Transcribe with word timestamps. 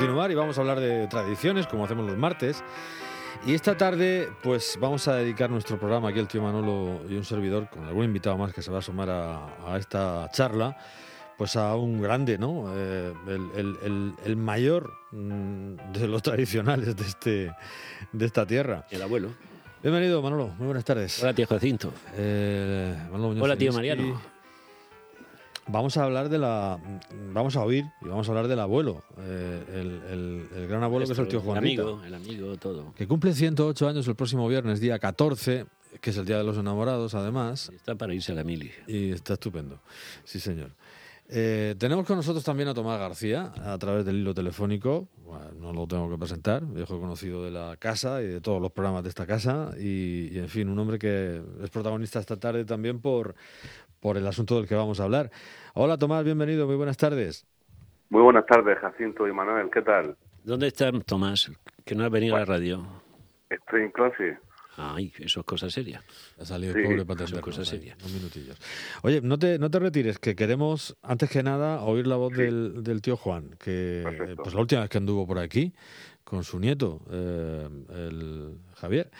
continuar 0.00 0.30
y 0.30 0.34
vamos 0.34 0.56
a 0.56 0.62
hablar 0.62 0.80
de 0.80 1.06
tradiciones, 1.08 1.66
como 1.66 1.84
hacemos 1.84 2.06
los 2.06 2.16
martes. 2.16 2.64
Y 3.46 3.52
esta 3.52 3.76
tarde, 3.76 4.30
pues 4.42 4.78
vamos 4.80 5.06
a 5.08 5.16
dedicar 5.16 5.50
nuestro 5.50 5.78
programa 5.78 6.08
aquí 6.08 6.18
el 6.18 6.26
tío 6.26 6.40
Manolo 6.40 7.02
y 7.06 7.16
un 7.16 7.24
servidor, 7.24 7.68
con 7.68 7.84
algún 7.84 8.06
invitado 8.06 8.38
más 8.38 8.54
que 8.54 8.62
se 8.62 8.70
va 8.70 8.78
a 8.78 8.82
sumar 8.82 9.10
a, 9.10 9.76
esta 9.78 10.30
charla, 10.32 10.74
pues 11.36 11.54
a 11.56 11.76
un 11.76 12.00
grande, 12.00 12.38
¿no? 12.38 12.72
Eh, 12.74 13.12
el, 14.24 14.36
mayor 14.36 14.90
mm, 15.10 15.92
de 15.92 16.08
los 16.08 16.22
tradicionales 16.22 16.96
de, 16.96 17.04
este, 17.04 17.52
de 18.12 18.24
esta 18.24 18.46
tierra. 18.46 18.86
El 18.90 19.02
abuelo. 19.02 19.28
Bienvenido, 19.82 20.22
Manolo. 20.22 20.48
Muy 20.56 20.66
buenas 20.66 20.84
tardes. 20.84 21.22
Hola, 21.22 21.34
tío 21.34 21.46
Jacinto. 21.46 21.92
Eh, 22.14 22.96
Hola, 23.12 23.54
tío 23.56 23.72
Mariano. 23.72 24.39
Vamos 25.72 25.96
a 25.96 26.04
hablar 26.04 26.28
de 26.28 26.38
la. 26.38 26.78
Vamos 27.32 27.56
a 27.56 27.62
oír 27.62 27.84
y 28.02 28.08
vamos 28.08 28.28
a 28.28 28.32
hablar 28.32 28.48
del 28.48 28.58
abuelo, 28.58 29.04
eh, 29.18 30.48
el, 30.52 30.66
gran 30.68 30.82
abuelo 30.82 31.06
que 31.06 31.12
es 31.12 31.18
el 31.18 31.28
tío 31.28 31.40
Juan. 31.40 31.58
El 31.58 31.64
amigo, 31.64 32.02
el 32.04 32.14
amigo, 32.14 32.56
todo. 32.56 32.92
Que 32.94 33.06
cumple 33.06 33.32
108 33.32 33.88
años 33.88 34.08
el 34.08 34.16
próximo 34.16 34.48
viernes, 34.48 34.80
día 34.80 34.98
14, 34.98 35.66
que 36.00 36.10
es 36.10 36.16
el 36.16 36.26
Día 36.26 36.38
de 36.38 36.44
los 36.44 36.58
Enamorados, 36.58 37.14
además. 37.14 37.70
Está 37.74 37.94
para 37.94 38.12
irse 38.14 38.32
a 38.32 38.34
la 38.34 38.42
mili. 38.42 38.72
Y 38.88 39.12
está 39.12 39.34
estupendo. 39.34 39.78
Sí, 40.24 40.40
señor. 40.40 40.72
Eh, 41.32 41.76
tenemos 41.78 42.04
con 42.04 42.16
nosotros 42.16 42.42
también 42.42 42.68
a 42.68 42.74
Tomás 42.74 42.98
García 42.98 43.52
a 43.64 43.78
través 43.78 44.04
del 44.04 44.16
hilo 44.16 44.34
telefónico. 44.34 45.06
no 45.60 45.72
lo 45.72 45.86
tengo 45.86 46.10
que 46.10 46.18
presentar, 46.18 46.66
viejo 46.66 46.98
conocido 46.98 47.44
de 47.44 47.52
la 47.52 47.76
casa 47.76 48.20
y 48.20 48.26
de 48.26 48.40
todos 48.40 48.60
los 48.60 48.72
programas 48.72 49.04
de 49.04 49.10
esta 49.10 49.24
casa. 49.24 49.70
y, 49.78 50.36
en 50.36 50.48
fin, 50.48 50.68
un 50.68 50.76
hombre 50.80 50.98
que 50.98 51.40
es 51.62 51.70
protagonista 51.70 52.18
esta 52.18 52.36
tarde 52.36 52.64
también 52.64 52.98
por, 52.98 53.36
por 54.00 54.16
el 54.16 54.26
asunto 54.26 54.56
del 54.56 54.66
que 54.66 54.74
vamos 54.74 54.98
a 55.00 55.04
hablar. 55.04 55.30
Hola 55.74 55.98
Tomás, 55.98 56.24
bienvenido, 56.24 56.66
muy 56.66 56.76
buenas 56.76 56.96
tardes. 56.96 57.46
Muy 58.08 58.22
buenas 58.22 58.46
tardes, 58.46 58.78
Jacinto 58.78 59.28
y 59.28 59.32
Manuel, 59.32 59.70
¿qué 59.72 59.82
tal? 59.82 60.16
¿Dónde 60.42 60.68
está 60.68 60.90
Tomás? 61.06 61.52
Que 61.84 61.94
no 61.94 62.04
ha 62.04 62.08
venido 62.08 62.34
a 62.34 62.40
la 62.40 62.44
radio. 62.44 62.82
Estoy 63.48 63.82
en 63.82 63.90
clase. 63.90 64.38
Ay, 64.76 65.12
eso 65.18 65.40
es 65.40 65.46
cosa 65.46 65.68
seria. 65.68 66.02
Ha 66.40 66.44
salido 66.44 66.74
el 66.74 66.82
pobre 66.82 67.04
para 67.04 67.24
atender 67.24 67.42
cosa 67.42 67.64
seria. 67.64 67.96
Unos 68.00 68.12
minutillos. 68.12 68.58
Oye, 69.02 69.20
no 69.20 69.38
te, 69.38 69.58
no 69.58 69.70
te 69.70 69.78
retires, 69.78 70.18
que 70.18 70.34
queremos, 70.34 70.96
antes 71.02 71.28
que 71.28 71.42
nada, 71.42 71.82
oír 71.82 72.06
la 72.06 72.16
voz 72.16 72.32
del, 72.32 72.82
del, 72.82 73.02
tío 73.02 73.16
Juan, 73.16 73.50
que 73.62 74.34
pues 74.36 74.54
la 74.54 74.60
última 74.60 74.80
vez 74.82 74.90
que 74.90 74.98
anduvo 74.98 75.26
por 75.26 75.38
aquí, 75.38 75.74
con 76.24 76.44
su 76.44 76.58
nieto, 76.58 77.00
eh, 77.10 77.68
el 77.90 78.29
Javier, 78.80 79.10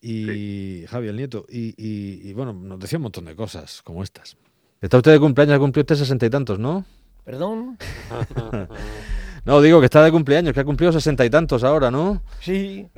y 0.00 0.84
Javier, 0.88 1.10
el 1.10 1.16
nieto, 1.16 1.46
y, 1.48 1.74
y, 1.76 2.32
bueno, 2.32 2.52
nos 2.52 2.78
decía 2.80 2.98
un 2.98 3.04
montón 3.04 3.26
de 3.26 3.36
cosas 3.36 3.82
como 3.82 4.02
estas. 4.02 4.36
Está 4.80 4.96
usted 4.96 5.12
de 5.12 5.20
cumpleaños, 5.20 5.58
cumplió 5.58 5.82
usted 5.82 5.96
sesenta 5.96 6.26
y 6.26 6.30
tantos, 6.30 6.58
¿no? 6.58 6.84
¿Perdón? 7.24 7.76
no, 9.44 9.60
digo 9.60 9.78
que 9.80 9.84
está 9.84 10.02
de 10.02 10.10
cumpleaños, 10.10 10.54
que 10.54 10.60
ha 10.60 10.64
cumplido 10.64 10.92
sesenta 10.92 11.24
y 11.24 11.30
tantos 11.30 11.64
ahora, 11.64 11.90
¿no? 11.90 12.22
Sí, 12.40 12.88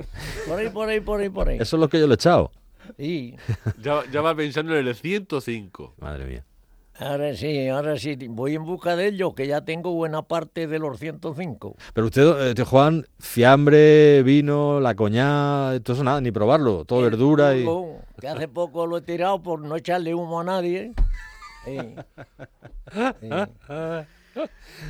por 0.47 0.59
ahí, 0.59 0.69
por 0.69 0.89
ahí, 0.89 0.99
por 1.01 1.19
ahí, 1.19 1.29
por 1.29 1.49
ahí. 1.49 1.57
Eso 1.59 1.75
es 1.75 1.79
lo 1.81 1.89
que 1.89 1.99
yo 1.99 2.07
le 2.07 2.13
he 2.13 2.15
echado. 2.15 2.51
Sí. 2.97 3.35
ya, 3.81 4.03
ya 4.11 4.21
va 4.21 4.33
pensando 4.33 4.77
en 4.77 4.87
el 4.87 4.95
105. 4.95 5.95
Madre 5.99 6.25
mía. 6.25 6.45
Ahora 6.99 7.35
sí, 7.35 7.67
ahora 7.69 7.97
sí, 7.97 8.15
voy 8.29 8.53
en 8.53 8.65
busca 8.65 8.95
de 8.95 9.07
ellos, 9.07 9.33
que 9.33 9.47
ya 9.47 9.61
tengo 9.61 9.93
buena 9.93 10.21
parte 10.21 10.67
de 10.67 10.77
los 10.77 10.99
105. 10.99 11.75
Pero 11.93 12.07
usted, 12.07 12.51
eh, 12.57 12.63
Juan, 12.63 13.07
fiambre, 13.19 14.21
vino, 14.21 14.79
la 14.79 14.93
coña, 14.93 15.79
todo 15.81 15.95
eso 15.95 16.03
nada, 16.03 16.21
ni 16.21 16.31
probarlo, 16.31 16.85
todo 16.85 17.01
verdura 17.01 17.55
y... 17.55 17.65
Que 18.19 18.27
hace 18.27 18.47
poco 18.47 18.85
lo 18.85 18.97
he 18.97 19.01
tirado 19.01 19.41
por 19.41 19.59
no 19.59 19.75
echarle 19.75 20.13
humo 20.13 20.41
a 20.41 20.43
nadie. 20.43 20.93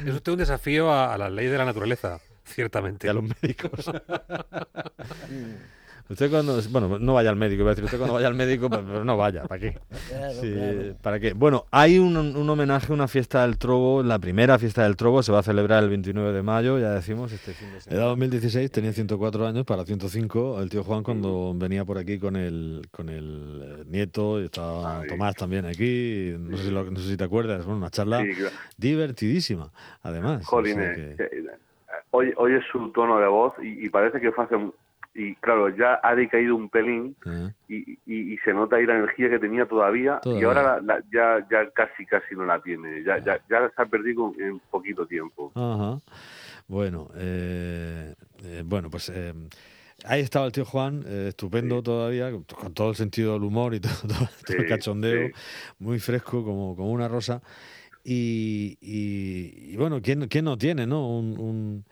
Es 0.05 0.13
usted 0.13 0.31
un 0.31 0.37
desafío 0.37 0.91
a, 0.91 1.17
la 1.17 1.29
ley 1.29 1.47
de 1.47 1.57
la 1.57 1.65
naturaleza, 1.65 2.19
ciertamente. 2.43 3.07
Y 3.07 3.09
a 3.09 3.13
los 3.13 3.23
médicos. 3.23 3.91
Usted 6.09 6.29
cuando, 6.29 6.59
bueno, 6.69 6.99
no 6.99 7.13
vaya 7.13 7.29
al 7.29 7.37
médico, 7.37 7.61
iba 7.61 7.71
a 7.71 7.75
decir, 7.75 7.85
usted 7.85 7.97
cuando 7.97 8.15
vaya 8.15 8.27
al 8.27 8.35
médico, 8.35 8.69
pues, 8.69 8.81
pues 8.81 9.05
no 9.05 9.15
vaya, 9.15 9.43
¿para 9.43 9.59
qué? 9.59 9.79
¿Para 11.01 11.19
qué? 11.19 11.31
Bueno, 11.33 11.65
hay 11.71 11.97
un, 11.97 12.17
un, 12.17 12.49
homenaje, 12.49 12.91
una 12.91 13.07
fiesta 13.07 13.43
del 13.43 13.57
Trobo, 13.57 14.03
la 14.03 14.19
primera 14.19 14.59
fiesta 14.59 14.83
del 14.83 14.97
Trobo 14.97 15.23
se 15.23 15.31
va 15.31 15.39
a 15.39 15.43
celebrar 15.43 15.81
el 15.81 15.89
29 15.89 16.33
de 16.33 16.43
mayo, 16.43 16.77
ya 16.77 16.91
decimos, 16.91 17.31
este 17.31 17.53
fin 17.53 17.71
de 17.71 17.79
semana. 17.79 18.01
Era 18.01 18.09
2016, 18.09 18.69
tenía 18.69 18.91
104 18.91 19.47
años, 19.47 19.65
para 19.65 19.85
105, 19.85 20.61
el 20.61 20.69
tío 20.69 20.83
Juan 20.83 21.03
cuando 21.03 21.53
venía 21.55 21.85
por 21.85 21.97
aquí 21.97 22.19
con 22.19 22.35
el, 22.35 22.81
con 22.91 23.07
el 23.07 23.61
eh, 23.63 23.83
nieto, 23.87 24.41
y 24.41 24.45
estaba 24.45 25.03
Tomás 25.07 25.35
también 25.35 25.65
aquí, 25.65 26.35
no 26.37 26.57
sé, 26.57 26.65
si 26.65 26.71
no 26.71 26.99
sé 26.99 27.09
si 27.11 27.17
te 27.17 27.23
acuerdas, 27.23 27.63
bueno, 27.65 27.77
una 27.77 27.89
charla 27.89 28.21
divertidísima, 28.77 29.71
además. 30.01 30.45
Jolín, 30.45 30.79
hoy, 32.11 32.33
hoy 32.35 32.55
es 32.55 32.63
su 32.71 32.91
tono 32.91 33.19
de 33.19 33.27
voz 33.27 33.53
y, 33.63 33.85
y 33.85 33.89
parece 33.89 34.19
que 34.19 34.31
fue 34.33 34.43
hace 34.43 34.57
y 35.15 35.35
claro, 35.35 35.69
ya 35.69 35.99
ha 36.01 36.15
decaído 36.15 36.55
un 36.55 36.69
pelín 36.69 37.15
y, 37.67 37.99
y, 38.05 38.37
se 38.39 38.53
nota 38.53 38.77
ahí 38.77 38.85
la 38.85 38.95
energía 38.95 39.29
que 39.29 39.39
tenía 39.39 39.65
todavía, 39.65 40.19
y 40.25 40.43
ahora 40.43 40.81
ya, 41.11 41.45
ya 41.49 41.69
casi 41.71 42.05
casi 42.05 42.35
no 42.35 42.45
la 42.45 42.59
tiene, 42.61 43.03
ya, 43.03 43.19
ya, 43.19 43.39
ya 43.49 43.71
se 43.75 43.81
ha 43.81 43.85
perdido 43.85 44.33
en 44.39 44.59
poquito 44.71 45.05
tiempo. 45.05 45.51
Ajá. 45.55 45.99
Bueno, 46.67 47.11
eh, 47.15 48.15
eh, 48.43 48.63
bueno, 48.65 48.89
pues 48.89 49.09
eh, 49.09 49.33
ahí 50.05 50.21
estaba 50.21 50.47
el 50.47 50.51
tío 50.51 50.65
Juan, 50.65 51.03
estupendo 51.07 51.83
todavía, 51.83 52.31
con 52.31 52.73
todo 52.73 52.89
el 52.89 52.95
sentido 52.95 53.33
del 53.33 53.43
humor 53.43 53.75
y 53.75 53.79
todo, 53.81 54.29
el 54.47 54.67
cachondeo, 54.67 55.29
muy 55.77 55.99
fresco 55.99 56.43
como, 56.43 56.75
como 56.75 56.91
una 56.91 57.07
rosa. 57.07 57.41
Y, 58.03 58.77
y, 58.81 59.77
bueno, 59.77 60.01
¿quién, 60.01 60.27
¿quién 60.27 60.45
no 60.45 60.57
tiene, 60.57 60.87
no? 60.87 61.07
un 61.07 61.85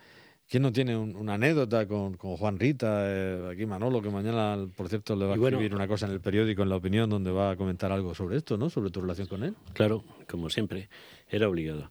¿Quién 0.52 0.64
no 0.64 0.74
tiene 0.74 0.98
una 0.98 1.36
anécdota 1.36 1.88
con, 1.88 2.18
Juan 2.18 2.60
Rita? 2.60 3.06
Eh, 3.06 3.52
aquí 3.54 3.66
Manolo, 3.66 4.02
que 4.02 4.10
mañana, 4.10 4.68
por 4.76 4.90
cierto, 4.90 5.16
le 5.16 5.24
va 5.24 5.36
a 5.36 5.38
escribir 5.38 5.74
una 5.74 5.88
cosa 5.88 6.08
en 6.08 6.12
el 6.12 6.20
periódico, 6.20 6.62
en 6.62 6.68
La 6.68 6.76
Opinión, 6.76 7.10
donde 7.10 7.32
va 7.32 7.52
a 7.52 7.56
comentar 7.56 7.90
algo 7.94 8.14
sobre 8.14 8.36
esto, 8.36 8.58
¿no? 8.58 8.70
Sobre 8.70 8.90
tu 8.90 9.00
relación 9.00 9.30
con 9.30 9.46
él. 9.46 9.56
Claro, 9.72 10.04
como 10.30 10.50
siempre, 10.50 10.90
era 11.30 11.48
obligado. 11.48 11.90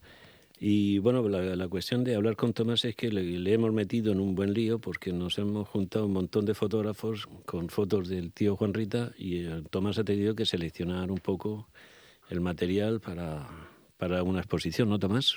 Y 0.58 0.98
bueno, 0.98 1.26
la, 1.26 1.68
cuestión 1.68 2.04
de 2.04 2.14
hablar 2.14 2.36
con 2.36 2.52
Tomás 2.52 2.84
es 2.84 2.94
que 2.94 3.08
le, 3.10 3.50
hemos 3.50 3.72
metido 3.72 4.12
en 4.12 4.20
un 4.20 4.34
buen 4.34 4.52
lío 4.52 4.78
porque 4.78 5.10
nos 5.10 5.38
hemos 5.38 5.66
juntado 5.66 6.04
un 6.04 6.12
montón 6.12 6.44
de 6.44 6.52
fotógrafos 6.52 7.28
con 7.46 7.70
fotos 7.70 8.10
del 8.10 8.30
tío 8.30 8.56
Juan 8.56 8.74
Rita 8.74 9.12
y 9.16 9.46
eh, 9.46 9.62
Tomás 9.70 9.98
ha 9.98 10.04
tenido 10.04 10.34
que 10.34 10.44
seleccionar 10.44 11.10
un 11.10 11.18
poco 11.18 11.70
el 12.28 12.42
material 12.42 13.00
para, 13.00 13.48
para 13.96 14.22
una 14.22 14.40
exposición, 14.40 14.90
¿no, 14.90 14.98
Tomás? 14.98 15.36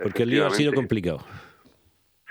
Porque 0.00 0.22
el 0.22 0.30
lío 0.30 0.46
ha 0.46 0.54
sido 0.54 0.72
complicado. 0.72 1.18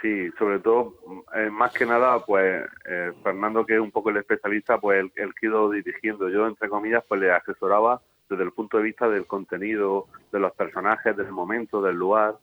Sí, 0.02 0.30
sobre 0.38 0.60
todo, 0.60 0.94
eh, 1.34 1.50
más 1.50 1.74
que 1.74 1.86
nada, 1.86 2.24
pues 2.24 2.64
eh, 2.86 3.12
Fernando, 3.24 3.66
que 3.66 3.74
es 3.74 3.80
un 3.80 3.92
poco 3.92 4.12
el 4.12 4.18
especialista, 4.18 4.80
pues 4.80 5.00
él, 5.00 5.12
él 5.16 5.34
quedó 5.34 5.72
dirigiendo. 5.72 6.30
Yo, 6.30 6.46
entre 6.48 6.70
comillas, 6.70 7.04
pues 7.08 7.20
le 7.20 7.32
asesoraba 7.32 8.00
desde 8.30 8.44
el 8.44 8.52
punto 8.52 8.78
de 8.78 8.84
vista 8.84 9.10
del 9.10 9.26
contenido, 9.26 10.06
de 10.32 10.40
los 10.40 10.52
personajes, 10.54 11.18
del 11.18 11.32
momento, 11.32 11.82
del 11.82 11.96
lugar. 11.96 12.36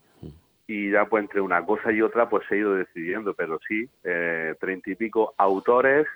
Y 0.67 0.91
ya, 0.91 1.05
pues 1.05 1.23
entre 1.23 1.41
una 1.41 1.65
cosa 1.65 1.93
y 1.93 2.03
otra, 2.03 2.29
pues 2.29 2.45
se 2.49 2.57
ha 2.57 2.59
ido 2.59 2.75
decidiendo. 2.75 3.35
Pero 3.35 3.61
sí, 3.69 3.89
eh, 4.03 4.57
treinta 4.59 4.91
y 4.91 4.97
pico 4.97 5.35
autores, 5.37 6.07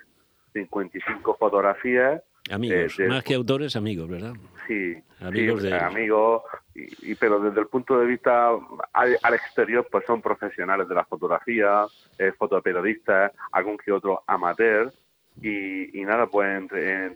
cincuenta 0.51 0.97
y 0.97 1.01
cinco 1.01 1.37
fotografías 1.39 2.21
Amigos, 2.49 2.99
eh, 2.99 3.07
más 3.07 3.23
que 3.23 3.35
autores, 3.35 3.75
amigos, 3.75 4.09
¿verdad? 4.09 4.33
Sí, 4.67 4.95
amigos, 5.19 5.63
de... 5.63 5.77
amigos 5.77 6.43
y, 6.75 7.15
pero 7.15 7.39
desde 7.39 7.61
el 7.61 7.67
punto 7.67 7.99
de 7.99 8.05
vista 8.05 8.51
al, 8.93 9.33
exterior, 9.33 9.87
pues 9.91 10.05
son 10.05 10.21
profesionales 10.21 10.87
de 10.87 10.95
la 10.95 11.05
fotografía, 11.05 11.85
eh, 12.17 12.31
fotoperiodistas, 12.37 13.31
algún 13.51 13.77
que 13.77 13.91
otro 13.91 14.23
amateur. 14.27 14.91
Y, 15.41 16.01
nada, 16.03 16.27
pues 16.27 16.63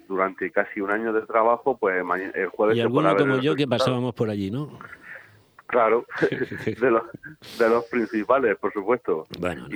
durante 0.08 0.50
casi 0.52 0.80
un 0.80 0.92
año 0.92 1.12
de 1.12 1.24
trabajo, 1.24 1.78
pues 1.78 2.04
el 2.34 2.48
jueves... 2.48 2.78
Y 2.78 2.82
alguno 2.82 3.16
como 3.18 3.40
yo 3.40 3.54
que 3.54 3.68
pasábamos 3.68 4.14
por 4.14 4.30
allí, 4.30 4.50
¿no? 4.50 4.80
Claro, 5.68 6.06
de 6.80 6.92
los, 6.92 7.04
de 7.58 7.70
los 7.70 7.84
principales, 7.86 8.58
por 8.58 8.72
supuesto. 8.72 9.26
Bueno, 9.40 9.68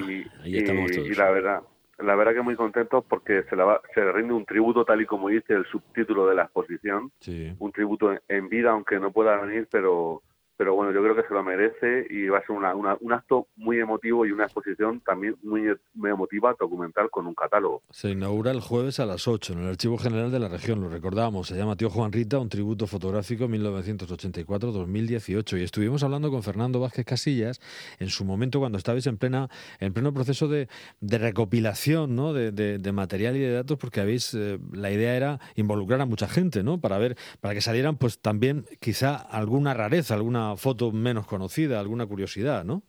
ahí 0.43 0.57
estamos 0.57 0.91
todos. 0.91 1.09
y 1.09 1.15
la 1.15 1.31
verdad, 1.31 1.61
la 1.99 2.15
verdad 2.15 2.33
que 2.33 2.41
muy 2.41 2.55
contentos 2.55 3.03
porque 3.07 3.43
se, 3.49 3.55
la 3.55 3.81
se 3.93 4.01
le 4.01 4.11
rinde 4.11 4.33
un 4.33 4.45
tributo 4.45 4.85
tal 4.85 5.01
y 5.01 5.05
como 5.05 5.29
dice 5.29 5.53
el 5.53 5.65
subtítulo 5.65 6.27
de 6.27 6.35
la 6.35 6.43
exposición, 6.43 7.11
un 7.59 7.71
tributo 7.71 8.15
en, 8.27 8.49
vida 8.49 8.71
aunque 8.71 8.99
no 8.99 9.11
pueda 9.11 9.37
venir, 9.37 9.67
pero 9.71 10.21
pero 10.57 10.75
bueno, 10.75 10.91
yo 10.91 11.01
creo 11.03 11.15
que 11.15 11.27
se 11.27 11.33
lo 11.33 11.43
merece 11.43 12.07
y 12.09 12.27
va 12.27 12.39
a 12.39 12.41
ser 12.41 12.55
una, 12.55 12.73
un 12.73 13.13
acto 13.13 13.47
muy 13.55 13.79
emotivo 13.79 14.25
y 14.25 14.31
una 14.31 14.45
exposición 14.45 15.01
también 15.01 15.35
muy, 15.43 15.67
muy 15.93 16.09
emotiva, 16.09 16.55
documental, 16.59 17.11
con 17.11 17.27
un 17.27 17.35
catálogo. 17.35 17.83
Se 17.91 18.09
inaugura 18.09 18.49
el 18.51 18.59
jueves 18.59 18.99
a 18.99 19.05
las 19.05 19.27
8 19.27 19.53
en 19.53 19.59
el 19.59 19.69
Archivo 19.69 19.97
General 19.97 20.31
de 20.31 20.39
la 20.39 20.47
Región, 20.47 20.81
lo 20.81 20.89
recordamos, 20.89 21.47
se 21.47 21.55
llama 21.55 21.75
Tío 21.75 21.91
Juan 21.91 22.11
Rita, 22.11 22.39
un 22.39 22.49
tributo 22.49 22.87
fotográfico 22.87 23.47
1984-2018 23.47 25.59
y 25.59 25.63
estuvimos 25.63 26.01
hablando 26.03 26.31
con 26.31 26.41
Fernando 26.41 26.79
Vázquez 26.79 27.05
Casillas 27.05 27.61
en 27.99 28.09
su 28.09 28.25
momento 28.25 28.57
cuando 28.59 28.79
estabais 28.79 29.05
en 29.07 29.17
plena 29.17 29.49
en 29.79 29.93
pleno 29.93 30.13
proceso 30.13 30.47
de, 30.47 30.67
de 31.01 31.17
recopilación 31.17 32.15
¿no? 32.15 32.31
de, 32.33 32.51
de, 32.51 32.91
material 32.91 33.35
y 33.35 33.39
de 33.39 33.51
datos 33.51 33.77
porque 33.77 34.01
habéis 34.01 34.33
eh, 34.33 34.59
la 34.71 34.91
idea 34.91 35.15
era 35.15 35.39
involucrar 35.55 36.01
a 36.01 36.05
mucha 36.05 36.27
gente 36.27 36.63
¿no? 36.63 36.79
para 36.79 36.97
ver 36.97 37.15
para 37.41 37.53
que 37.53 37.61
salieran 37.61 37.97
pues 37.97 38.19
también 38.19 38.65
quizá 38.79 39.15
alguna 39.15 39.73
rareza 39.73 40.15
alguna 40.15 40.46
foto 40.55 40.91
menos 40.91 41.25
conocida, 41.27 41.79
alguna 41.79 42.05
curiosidad, 42.05 42.63
¿no? 42.63 42.81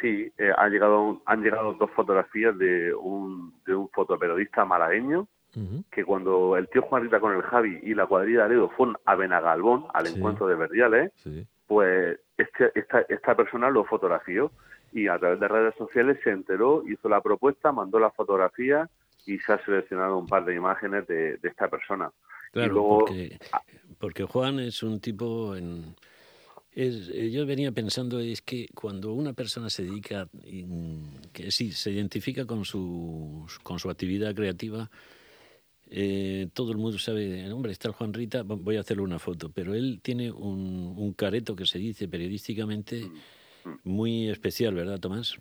sí, 0.00 0.30
eh, 0.36 0.50
han 0.56 0.70
llegado 0.70 1.22
han 1.24 1.42
llegado 1.42 1.72
dos 1.74 1.90
fotografías 1.92 2.56
de 2.58 2.92
un, 2.94 3.54
de 3.64 3.74
un 3.74 3.88
fotoperiodista 3.90 4.64
malagueño 4.64 5.28
que 5.92 6.04
cuando 6.04 6.56
el 6.56 6.68
tío 6.68 6.82
Juanrita 6.82 7.20
con 7.20 7.32
el 7.32 7.42
Javi 7.42 7.78
y 7.84 7.94
la 7.94 8.06
cuadrilla 8.06 8.38
de 8.40 8.44
Aledo 8.46 8.70
fueron 8.70 8.96
a 9.04 9.14
Benagalbón, 9.14 9.84
al 9.94 10.08
Sí. 10.08 10.16
encuentro 10.16 10.48
de 10.48 10.56
Verdiales, 10.56 11.12
Sí. 11.14 11.46
pues 11.68 12.18
este, 12.36 12.72
esta, 12.74 13.02
esta 13.08 13.36
persona 13.36 13.70
lo 13.70 13.84
fotografió 13.84 14.50
y 14.92 15.06
a 15.06 15.16
través 15.16 15.38
de 15.38 15.46
redes 15.46 15.74
sociales 15.78 16.18
se 16.24 16.30
enteró, 16.30 16.82
hizo 16.88 17.08
la 17.08 17.20
propuesta, 17.20 17.70
mandó 17.70 18.00
la 18.00 18.10
fotografía 18.10 18.90
y 19.26 19.38
se 19.38 19.52
ha 19.52 19.64
seleccionado 19.64 20.18
un 20.18 20.26
par 20.26 20.44
de 20.44 20.56
imágenes 20.56 21.06
de, 21.06 21.36
de 21.36 21.48
esta 21.48 21.68
persona. 21.68 22.10
Claro, 22.52 22.72
luego, 22.72 22.98
porque, 23.06 23.38
porque 24.00 24.24
Juan 24.24 24.58
es 24.58 24.82
un 24.82 25.00
tipo 25.00 25.54
en... 25.54 25.94
es- 26.74 27.08
eh, 27.12 27.30
yo 27.30 27.46
venía 27.46 27.72
pensando 27.72 28.18
es 28.20 28.42
que 28.42 28.66
cuando 28.74 29.12
una 29.12 29.32
persona 29.32 29.70
se 29.70 29.84
dedica, 29.84 30.28
que 31.32 31.50
sí, 31.50 31.72
se 31.72 31.90
identifica 31.92 32.46
con 32.46 32.64
su, 32.64 33.46
con 33.62 33.78
su 33.78 33.90
actividad 33.90 34.34
creativa, 34.34 34.90
eh, 35.90 36.48
todo 36.52 36.72
el 36.72 36.78
mundo 36.78 36.98
sabe, 36.98 37.50
hombre, 37.52 37.70
está 37.72 37.88
el 37.88 37.94
Juan 37.94 38.12
Rita, 38.12 38.42
vo- 38.42 38.58
voy 38.60 38.76
a 38.76 38.80
hacerle 38.80 39.02
una 39.02 39.18
foto, 39.18 39.50
pero 39.54 39.74
él 39.74 40.00
tiene 40.02 40.30
un, 40.32 40.94
un 40.96 41.12
careto 41.12 41.54
que 41.54 41.66
se 41.66 41.78
dice 41.78 42.08
periodísticamente 42.08 43.10
muy 43.84 44.28
especial, 44.28 44.74
¿verdad, 44.74 44.98
Tomás? 44.98 45.36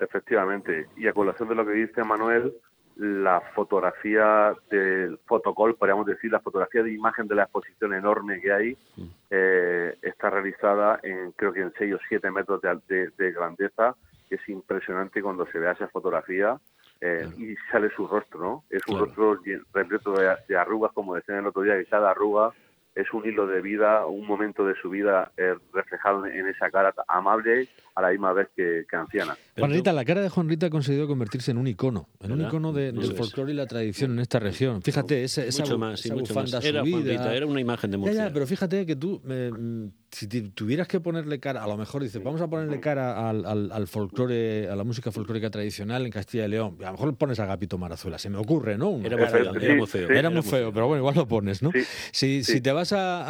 Efectivamente. 0.00 0.86
Y 0.96 1.06
a 1.06 1.12
colación 1.12 1.48
de 1.48 1.54
lo 1.54 1.66
que 1.66 1.72
dice 1.72 2.02
Manuel, 2.02 2.54
la 2.96 3.40
fotografía 3.54 4.54
del 4.70 5.18
fotocall, 5.26 5.74
podríamos 5.76 6.06
decir, 6.06 6.30
la 6.32 6.40
fotografía 6.40 6.82
de 6.82 6.92
imagen 6.92 7.28
de 7.28 7.34
la 7.34 7.42
exposición 7.44 7.92
enorme 7.94 8.40
que 8.40 8.52
hay, 8.52 8.78
eh, 9.30 9.96
está 10.02 10.30
realizada 10.30 11.00
en 11.02 11.32
creo 11.32 11.52
que 11.52 11.60
en 11.60 11.72
6 11.76 11.94
o 11.94 11.98
7 12.08 12.30
metros 12.30 12.60
de, 12.62 12.78
de- 12.88 13.10
de 13.16 13.32
grandeza. 13.32 13.94
Es 14.30 14.40
impresionante 14.48 15.22
cuando 15.22 15.46
se 15.46 15.58
vea 15.58 15.72
esa 15.72 15.86
fotografía 15.88 16.58
eh, 17.00 17.28
y 17.36 17.54
sale 17.70 17.90
su 17.90 18.08
rostro, 18.08 18.40
¿no? 18.40 18.64
Es 18.70 18.82
un 18.88 18.94
Claro. 18.96 19.06
rostro 19.06 19.40
repleto 19.72 20.12
de, 20.18 20.34
de 20.48 20.56
arrugas, 20.56 20.92
como 20.92 21.14
decían 21.14 21.38
el 21.38 21.46
otro 21.46 21.62
día, 21.62 21.76
que 21.76 21.84
cada 21.86 22.10
arruga 22.10 22.50
es 22.94 23.12
un 23.12 23.24
hilo 23.26 23.46
de 23.46 23.60
vida, 23.60 24.06
un 24.06 24.26
momento 24.26 24.66
de 24.66 24.74
su 24.76 24.88
vida 24.90 25.30
eh, 25.36 25.54
reflejado 25.74 26.24
en 26.26 26.48
esa 26.48 26.70
cara 26.70 26.94
amable 27.08 27.68
a 27.96 28.02
la 28.02 28.10
misma 28.10 28.32
vez 28.34 28.48
que, 28.54 28.84
que 28.88 28.94
anciana. 28.96 29.34
Pero 29.54 29.66
Juan 29.66 29.76
Rita, 29.76 29.92
la 29.94 30.04
cara 30.04 30.20
de 30.20 30.28
Juan 30.28 30.48
Rita 30.50 30.66
ha 30.66 30.70
conseguido 30.70 31.08
convertirse 31.08 31.50
en 31.50 31.56
un 31.58 31.66
icono, 31.66 32.08
en 32.20 32.30
un 32.32 32.42
icono 32.42 32.72
de- 32.74 32.92
del 32.92 33.14
folclore 33.14 33.52
y 33.52 33.54
la 33.56 33.66
tradición 33.66 34.12
en 34.12 34.18
esta 34.20 34.38
región. 34.38 34.82
Fíjate, 34.82 35.24
ese- 35.24 35.48
esa, 35.48 35.62
mucho 35.62 35.78
más, 35.78 35.98
sí, 36.00 36.08
esa 36.08 36.14
mucho 36.14 36.34
bufanda 36.34 36.58
más. 36.58 36.64
Era 36.66 36.80
subida. 36.80 37.12
Rita, 37.12 37.34
era 37.34 37.46
una 37.46 37.60
imagen 37.60 37.90
de 37.90 37.96
Murcia. 37.96 38.26
ya, 38.26 38.32
pero 38.32 38.46
fíjate 38.46 38.84
que 38.84 38.96
tú, 38.96 39.22
eh, 39.28 39.50
si 40.10 40.26
tuvieras 40.28 40.88
que 40.88 41.00
ponerle 41.00 41.40
cara, 41.40 41.64
a 41.64 41.66
lo 41.66 41.76
mejor 41.78 42.02
dices, 42.02 42.22
vamos 42.22 42.40
a 42.42 42.48
ponerle 42.48 42.80
cara 42.80 43.28
al, 43.30 43.44
al, 43.46 43.72
al 43.72 43.86
folclore, 43.88 44.68
a 44.70 44.76
la 44.76 44.84
música 44.84 45.10
folclórica 45.10 45.50
tradicional 45.50 46.04
en 46.04 46.12
Castilla 46.12 46.44
y 46.44 46.48
León. 46.48 46.76
A 46.82 46.86
lo 46.86 46.92
mejor 46.92 47.16
pones 47.16 47.40
a 47.40 47.44
Agapito 47.44 47.78
Marazuela, 47.78 48.18
se 48.18 48.28
me 48.28 48.36
ocurre, 48.38 48.76
¿no? 48.76 48.90
Una 48.90 49.06
Era 49.06 49.16
muy 49.16 49.26
feo, 49.26 49.54
era 49.54 49.74
muy 49.74 49.86
feo. 49.86 50.10
Era 50.10 50.30
muy 50.30 50.42
feo, 50.42 50.72
pero 50.72 50.86
bueno, 50.86 51.00
igual 51.00 51.14
lo 51.14 51.26
pones, 51.26 51.62
¿no? 51.62 51.70
Sí, 51.72 51.80
Si, 52.12 52.44
sí. 52.44 52.52
si 52.54 52.60
te 52.60 52.72
vas 52.72 52.92
a, 52.92 53.22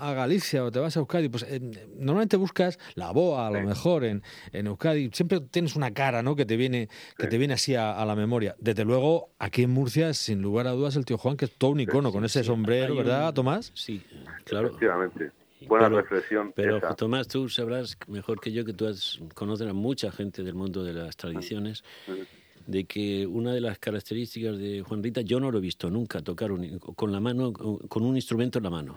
a- 0.00 0.10
a 0.10 0.14
Galicia 0.14 0.64
o 0.64 0.70
te 0.72 0.78
vas 0.80 0.96
a 0.96 1.00
Euskadi, 1.00 1.28
pues 1.28 1.44
eh, 1.48 1.60
normalmente 1.96 2.36
buscas 2.36 2.78
la 2.96 3.12
boa, 3.12 3.46
a 3.46 3.50
lo 3.50 3.60
Sí. 3.60 3.66
En, 4.04 4.22
en 4.52 4.66
Euskadi. 4.66 5.10
Siempre 5.12 5.40
tienes 5.40 5.76
una 5.76 5.92
cara, 5.92 6.22
¿no? 6.22 6.36
Que 6.36 6.44
te 6.46 6.56
viene, 6.56 6.88
que 7.18 7.26
te 7.26 7.38
viene 7.38 7.54
así 7.54 7.74
a, 7.74 7.92
a 8.00 8.04
la 8.04 8.14
memoria. 8.16 8.54
Desde 8.58 8.84
luego, 8.84 9.30
aquí 9.38 9.62
en 9.62 9.70
Murcia, 9.70 10.12
sin 10.14 10.42
lugar 10.42 10.66
a 10.66 10.72
dudas, 10.72 10.96
el 10.96 11.04
tío 11.04 11.18
Juan, 11.18 11.36
que 11.36 11.44
es 11.46 11.52
todo 11.52 11.70
un 11.70 11.80
icono 11.80 12.12
con 12.12 12.24
ese 12.24 12.42
sombrero, 12.44 12.94
¿verdad, 12.96 13.28
un- 13.28 13.34
Tomás? 13.34 13.72
Sí, 13.74 14.02
claro. 14.44 14.68
Efectivamente. 14.68 15.30
Buena 15.68 15.88
Pero- 15.88 16.00
reflexión. 16.00 16.52
Pero 16.56 16.78
esa. 16.78 16.94
Tomás, 16.94 17.28
tú 17.28 17.48
sabrás 17.48 17.98
mejor 18.08 18.40
que 18.40 18.50
yo 18.50 18.64
que 18.64 18.72
tú 18.72 18.86
has, 18.86 19.20
conoces 19.34 19.68
a 19.68 19.72
mucha 19.74 20.10
gente 20.10 20.42
del 20.42 20.54
mundo 20.54 20.82
de 20.82 20.94
las 20.94 21.16
tradiciones, 21.16 21.84
de 22.66 22.84
que 22.84 23.26
una 23.26 23.52
de 23.52 23.60
las 23.60 23.78
características 23.78 24.56
de 24.58 24.82
Juan 24.82 25.02
Rita, 25.02 25.20
yo 25.22 25.38
no 25.40 25.50
lo 25.50 25.58
he 25.58 25.60
visto 25.60 25.90
nunca 25.90 26.22
tocar 26.22 26.50
un- 26.52 26.78
con 26.78 27.12
la 27.12 27.20
mano, 27.20 27.52
con 27.52 28.02
un 28.04 28.16
instrumento 28.16 28.58
en 28.58 28.64
la 28.64 28.70
mano. 28.70 28.96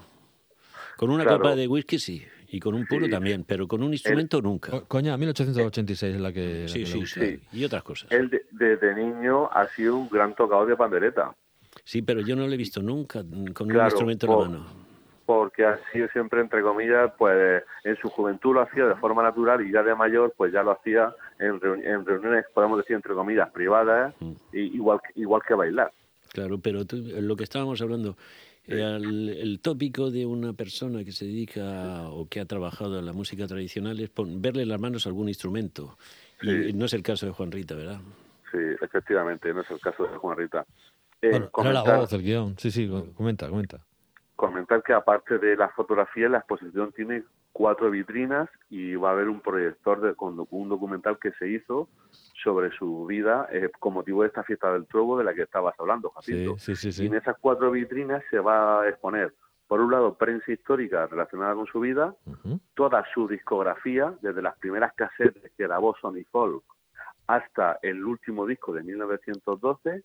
Con 0.95 1.09
una 1.09 1.23
Claro. 1.23 1.39
copa 1.39 1.55
de 1.55 1.67
whisky 1.67 1.97
sí, 1.99 2.23
y 2.53 2.59
con 2.59 2.75
un 2.75 2.85
puro 2.85 3.05
Sí. 3.05 3.11
también, 3.11 3.43
pero 3.45 3.67
con 3.67 3.81
un 3.81 3.93
instrumento 3.93 4.39
nunca. 4.39 4.69
Co- 4.71 4.85
Coña, 4.85 5.17
1886 5.17 6.15
es 6.15 6.21
la 6.21 6.31
que. 6.31 6.61
la 6.61 6.67
Sí, 6.67 6.79
que 6.81 6.85
sí, 6.85 6.99
gusta. 6.99 7.19
sí, 7.21 7.39
y 7.51 7.65
otras 7.65 7.81
cosas. 7.83 8.11
Él 8.11 8.29
de- 8.29 8.45
desde 8.51 8.93
niño 8.95 9.49
ha 9.51 9.67
sido 9.69 9.97
un 9.97 10.07
gran 10.07 10.35
tocador 10.35 10.67
de 10.67 10.75
pandereta, 10.75 11.35
Sí, 11.83 12.03
pero 12.03 12.21
yo 12.21 12.35
no 12.35 12.45
lo 12.45 12.53
he 12.53 12.57
visto 12.57 12.81
nunca 12.83 13.23
con 13.53 13.71
un 13.71 13.83
instrumento 13.83 14.27
en 14.27 14.31
la 14.31 14.37
por- 14.37 14.49
mano. 14.49 14.65
porque 15.25 15.65
ha 15.65 15.79
sido 15.91 16.07
siempre, 16.09 16.41
entre 16.41 16.61
comillas, 16.61 17.11
pues 17.17 17.63
en 17.83 17.95
su 17.97 18.09
juventud 18.09 18.53
lo 18.53 18.61
hacía 18.61 18.85
de 18.85 18.95
forma 18.97 19.23
natural 19.23 19.65
y 19.67 19.71
ya 19.71 19.81
de 19.81 19.95
mayor, 19.95 20.33
pues 20.37 20.53
ya 20.53 20.61
lo 20.61 20.71
hacía 20.71 21.11
en, 21.39 21.59
reuni- 21.59 21.83
en 21.85 22.05
reuniones, 22.05 22.45
podemos 22.53 22.77
decir, 22.77 22.95
entre 22.95 23.15
comillas, 23.15 23.49
privadas, 23.49 24.13
Mm. 24.19 24.31
y 24.53 24.59
igual, 24.75 24.99
que- 25.01 25.19
igual 25.19 25.41
que 25.47 25.55
bailar. 25.55 25.91
Claro, 26.31 26.59
pero 26.59 26.85
tú- 26.85 26.97
lo 27.03 27.35
que 27.35 27.43
estábamos 27.45 27.81
hablando, 27.81 28.15
al- 28.69 29.29
el 29.29 29.59
tópico 29.59 30.09
de 30.11 30.25
una 30.25 30.53
persona 30.53 31.03
que 31.03 31.11
se 31.11 31.25
dedica 31.25 32.09
o 32.09 32.27
que 32.29 32.39
ha 32.39 32.45
trabajado 32.45 32.97
en 32.99 33.05
la 33.05 33.13
música 33.13 33.45
tradicional 33.47 33.99
es 33.99 34.09
pon- 34.09 34.41
verle 34.41 34.65
las 34.65 34.79
manos 34.79 35.05
algún 35.05 35.27
instrumento. 35.27 35.97
Y 36.41 36.47
Sí. 36.49 36.73
no 36.73 36.85
es 36.85 36.93
el 36.93 37.03
caso 37.03 37.25
de 37.25 37.31
Juan 37.33 37.51
Rita, 37.51 37.75
¿verdad? 37.75 37.99
Sí, 38.51 38.57
efectivamente, 38.81 39.53
no 39.53 39.61
es 39.61 39.71
el 39.71 39.79
caso 39.79 40.03
de 40.03 40.17
Juan 40.17 40.37
Rita. 40.37 40.65
Eh, 41.21 41.29
Bueno, 41.29 41.35
era 41.57 41.71
la 41.73 41.81
comentar- 41.81 41.97
voz, 41.99 42.13
el 42.13 42.21
guion. 42.23 42.55
Sí, 42.57 42.71
sí, 42.71 42.87
co- 42.87 43.11
comenta, 43.13 43.49
comenta. 43.49 43.79
comentar 44.35 44.81
que 44.83 44.91
aparte 44.93 45.37
de 45.37 45.55
las 45.55 45.73
fotografías, 45.73 46.29
la 46.29 46.39
exposición 46.39 46.91
tiene 46.91 47.23
cuatro 47.53 47.89
vitrinas 47.91 48.49
y 48.69 48.95
va 48.95 49.09
a 49.09 49.11
haber 49.13 49.29
un 49.29 49.39
proyector 49.39 50.01
de, 50.01 50.15
con 50.15 50.45
un 50.49 50.69
documental 50.69 51.17
que 51.19 51.31
se 51.33 51.47
hizo 51.47 51.87
sobre 52.43 52.71
su 52.71 53.05
vida 53.05 53.47
eh, 53.51 53.69
con 53.79 53.93
motivo 53.93 54.23
de 54.23 54.27
esta 54.27 54.43
fiesta 54.43 54.73
del 54.73 54.85
trobo 54.87 55.17
de 55.17 55.23
la 55.23 55.33
que 55.33 55.43
estabas 55.43 55.75
hablando, 55.79 56.11
Sí, 56.21 56.31
Jacinto. 56.33 56.57
sí, 56.57 56.75
sí. 56.75 56.87
Y 56.89 56.91
sí. 56.91 57.05
en 57.05 57.13
esas 57.15 57.37
cuatro 57.39 57.71
vitrinas 57.71 58.23
se 58.29 58.39
va 58.39 58.81
a 58.81 58.89
exponer, 58.89 59.33
por 59.67 59.79
un 59.79 59.91
lado, 59.91 60.15
prensa 60.15 60.51
histórica 60.51 61.07
relacionada 61.07 61.53
con 61.53 61.67
su 61.67 61.79
vida, 61.79 62.15
toda 62.73 63.05
su 63.13 63.27
discografía, 63.27 64.13
desde 64.21 64.41
las 64.41 64.57
primeras 64.57 64.93
casetes 64.93 65.51
que 65.55 65.63
grabó 65.63 65.95
Sony 66.01 66.23
Folk 66.31 66.63
hasta 67.27 67.79
el 67.81 68.03
último 68.03 68.45
disco 68.45 68.73
de 68.73 68.83
1912, 68.83 70.03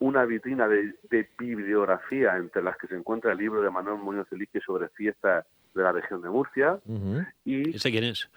una 0.00 0.24
vitrina 0.24 0.66
de, 0.68 0.94
de 1.10 1.28
bibliografía 1.38 2.36
entre 2.36 2.62
las 2.62 2.76
que 2.76 2.86
se 2.88 2.94
encuentra 2.96 3.32
el 3.32 3.38
libro 3.38 3.62
de 3.62 3.70
Manuel 3.70 3.98
Muñoz 3.98 4.30
Elique 4.32 4.60
sobre 4.60 4.88
fiestas 4.90 5.46
de 5.74 5.82
la 5.82 5.92
región 5.92 6.20
de 6.22 6.28
Murcia 6.28 6.78
Ujú. 6.86 7.22
y 7.44 7.76
¿Ese 7.76 7.90
quién 7.90 8.04
es? 8.04 8.28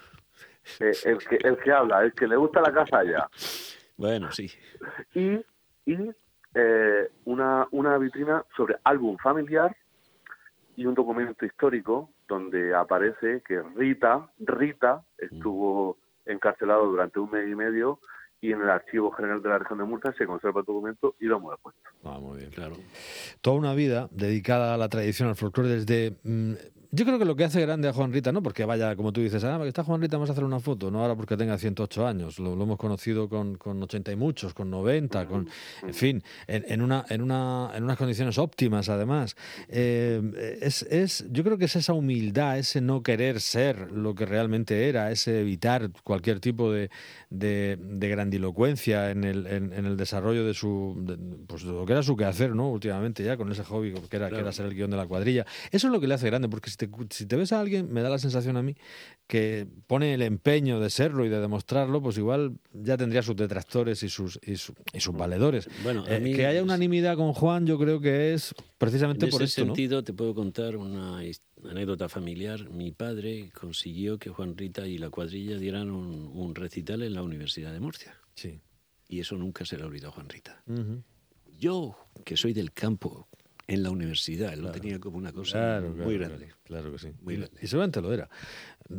eh, 0.79 0.91
el, 1.05 1.17
que, 1.19 1.35
el 1.41 1.57
que 1.57 1.71
habla, 1.71 2.03
el 2.03 2.13
que 2.13 2.27
le 2.27 2.35
gusta 2.35 2.61
la 2.61 2.71
casa 2.73 2.99
allá. 2.99 3.27
Bueno, 3.97 4.31
sí. 4.31 4.51
y, 5.13 5.33
y 5.85 6.11
eh, 6.55 7.09
una, 7.25 7.67
una 7.71 7.97
vitrina 7.97 8.43
sobre 8.55 8.77
álbum 8.83 9.17
familiar 9.17 9.75
y 10.75 10.85
un 10.85 10.93
documento 10.95 11.45
histórico 11.45 12.09
donde 12.27 12.73
aparece 12.73 13.41
que 13.45 13.61
Rita, 13.75 14.29
Rita 14.39 15.03
estuvo 15.17 15.97
encarcelado 16.25 16.85
durante 16.87 17.19
un 17.19 17.29
mes 17.31 17.47
y 17.49 17.55
medio 17.55 17.99
y 18.43 18.51
en 18.51 18.61
el 18.61 18.69
Archivo 18.69 19.09
General 19.11 19.41
de 19.41 19.47
la 19.47 19.57
Región 19.57 19.79
de 19.79 19.85
Murcia 19.85 20.13
se 20.17 20.25
conserva 20.25 20.59
el 20.59 20.65
documento 20.65 21.15
y 21.21 21.25
lo 21.27 21.37
hemos 21.37 21.57
puesto. 21.61 21.79
Ah, 22.03 22.19
muy 22.19 22.39
bien. 22.39 22.51
Claro. 22.51 22.75
Toda 23.39 23.55
una 23.55 23.73
vida 23.73 24.09
dedicada 24.11 24.73
a 24.73 24.77
la 24.77 24.89
tradición, 24.89 25.29
al 25.29 25.37
folclore, 25.37 25.69
desde... 25.69 26.17
yo 26.95 27.05
creo 27.05 27.17
que 27.17 27.25
lo 27.25 27.35
que 27.35 27.43
hace 27.43 27.59
grande 27.59 27.89
a 27.89 27.93
Juan 27.93 28.13
Rita, 28.13 28.31
no 28.31 28.43
porque 28.43 28.65
vaya, 28.65 28.95
como 28.95 29.11
tú 29.11 29.19
dices, 29.19 29.43
ah, 29.43 29.59
está 29.65 29.83
Juan 29.83 29.99
Rita, 29.99 30.17
vamos 30.17 30.29
a 30.29 30.33
hacer 30.33 30.43
una 30.43 30.59
foto, 30.59 30.91
no 30.91 31.01
ahora 31.01 31.15
porque 31.15 31.35
tenga 31.35 31.57
108 31.57 32.05
años, 32.05 32.37
lo, 32.37 32.55
lo 32.55 32.65
hemos 32.65 32.77
conocido 32.77 33.27
con, 33.27 33.55
con 33.55 33.81
80 33.81 34.11
y 34.11 34.15
muchos, 34.15 34.53
con 34.53 34.69
90, 34.69 35.25
con, 35.25 35.49
en 35.81 35.93
fin, 35.95 36.23
en, 36.45 36.63
en 36.67 36.83
una, 36.83 37.03
en, 37.09 37.23
una, 37.23 37.71
en 37.73 37.83
unas 37.83 37.97
condiciones 37.97 38.37
óptimas 38.37 38.89
además. 38.89 39.35
Eh, 39.69 40.59
es, 40.61 40.83
es, 40.83 41.25
yo 41.31 41.43
creo 41.43 41.57
que 41.57 41.65
es 41.65 41.75
esa 41.75 41.93
humildad, 41.93 42.59
ese 42.59 42.79
no 42.79 43.01
querer 43.01 43.41
ser 43.41 43.91
lo 43.91 44.13
que 44.13 44.27
realmente 44.27 44.87
era, 44.87 45.09
ese 45.09 45.41
evitar 45.41 45.89
cualquier 46.03 46.39
tipo 46.41 46.71
de, 46.71 46.91
de, 47.31 47.79
de 47.81 48.09
grandilocuencia 48.09 49.09
en 49.09 49.23
el, 49.23 49.47
en, 49.47 49.73
en 49.73 49.85
el 49.87 49.97
desarrollo 49.97 50.45
de 50.45 50.53
su, 50.53 50.95
de, 50.99 51.17
pues 51.47 51.63
de 51.63 51.71
lo 51.71 51.87
que 51.87 51.93
era 51.93 52.03
su 52.03 52.15
quehacer, 52.15 52.55
¿no? 52.55 52.69
Últimamente 52.69 53.23
ya, 53.23 53.35
con 53.35 53.51
ese 53.51 53.63
hobby 53.63 53.95
que 54.11 54.15
era, 54.15 54.29
que 54.29 54.37
era 54.37 54.51
ser 54.51 54.67
el 54.67 54.75
guion 54.75 54.91
de 54.91 54.97
la 54.97 55.07
cuadrilla. 55.07 55.47
Eso 55.71 55.87
es 55.87 55.93
lo 55.93 55.99
que 55.99 56.05
le 56.05 56.13
hace 56.13 56.27
grande, 56.27 56.47
porque 56.49 56.69
si 56.69 56.82
te, 56.87 57.15
si 57.15 57.25
te 57.25 57.35
ves 57.35 57.51
a 57.51 57.59
alguien, 57.59 57.91
me 57.91 58.01
da 58.01 58.09
la 58.09 58.19
sensación 58.19 58.57
a 58.57 58.61
mí, 58.63 58.75
que 59.27 59.65
pone 59.87 60.13
el 60.13 60.21
empeño 60.21 60.79
de 60.79 60.89
serlo 60.89 61.25
y 61.25 61.29
de 61.29 61.39
demostrarlo, 61.39 62.01
pues 62.01 62.17
igual 62.17 62.57
ya 62.73 62.97
tendría 62.97 63.21
sus 63.23 63.35
detractores 63.35 64.03
y 64.03 64.09
sus, 64.09 64.39
y, 64.45 64.57
su- 64.57 64.73
y 64.93 64.99
sus 64.99 65.15
valedores. 65.15 65.69
Bueno, 65.83 66.03
a 66.05 66.15
Eh, 66.17 66.33
que 66.35 66.45
haya 66.45 66.61
unanimidad 66.61 67.15
con 67.15 67.33
Juan, 67.33 67.65
yo 67.65 67.77
creo 67.79 67.99
que 68.01 68.33
es 68.33 68.53
precisamente 68.77 69.25
En 69.25 69.31
por 69.31 69.41
ese 69.41 69.61
esto, 69.61 69.61
¿no? 69.65 69.75
sentido, 69.75 70.03
te 70.03 70.13
puedo 70.13 70.35
contar 70.35 70.75
una 70.77 71.19
anécdota 71.69 72.09
familiar. 72.09 72.69
Mi 72.69 72.91
padre 72.91 73.49
consiguió 73.59 74.17
que 74.19 74.29
Juan 74.29 74.57
Rita 74.57 74.85
y 74.87 74.97
la 74.97 75.09
cuadrilla 75.09 75.57
dieran 75.57 75.89
un, 75.91 76.29
un 76.33 76.53
recital 76.55 77.01
en 77.03 77.13
la 77.13 77.23
Universidad 77.23 77.71
de 77.71 77.79
Murcia. 77.79 78.15
Sí. 78.35 78.59
Y 79.07 79.19
eso 79.19 79.35
nunca 79.37 79.63
se 79.65 79.77
le 79.77 79.83
olvidó 79.83 80.09
a 80.09 80.11
Juan 80.11 80.27
Rita. 80.27 80.61
Yo, 81.59 81.95
que 82.25 82.35
soy 82.35 82.53
del 82.53 82.71
campo, 82.73 83.27
en 83.67 83.81
la 83.83 83.91
universidad, 83.91 84.53
él 84.53 84.61
lo 84.61 84.71
tenía 84.71 84.99
como 84.99 85.17
una 85.17 85.31
cosa 85.31 85.57
Claro, 85.79 85.89
muy 85.89 86.17
claro, 86.17 86.19
grande. 86.19 86.45
Claro, 86.47 86.57
claro 86.63 86.91
que 86.91 86.97
sí. 86.99 87.13
Muy 87.21 87.35
y, 87.35 87.37
grande. 87.37 87.57
y 87.61 87.67
seguramente 87.67 88.01
lo 88.01 88.13
era. 88.13 88.29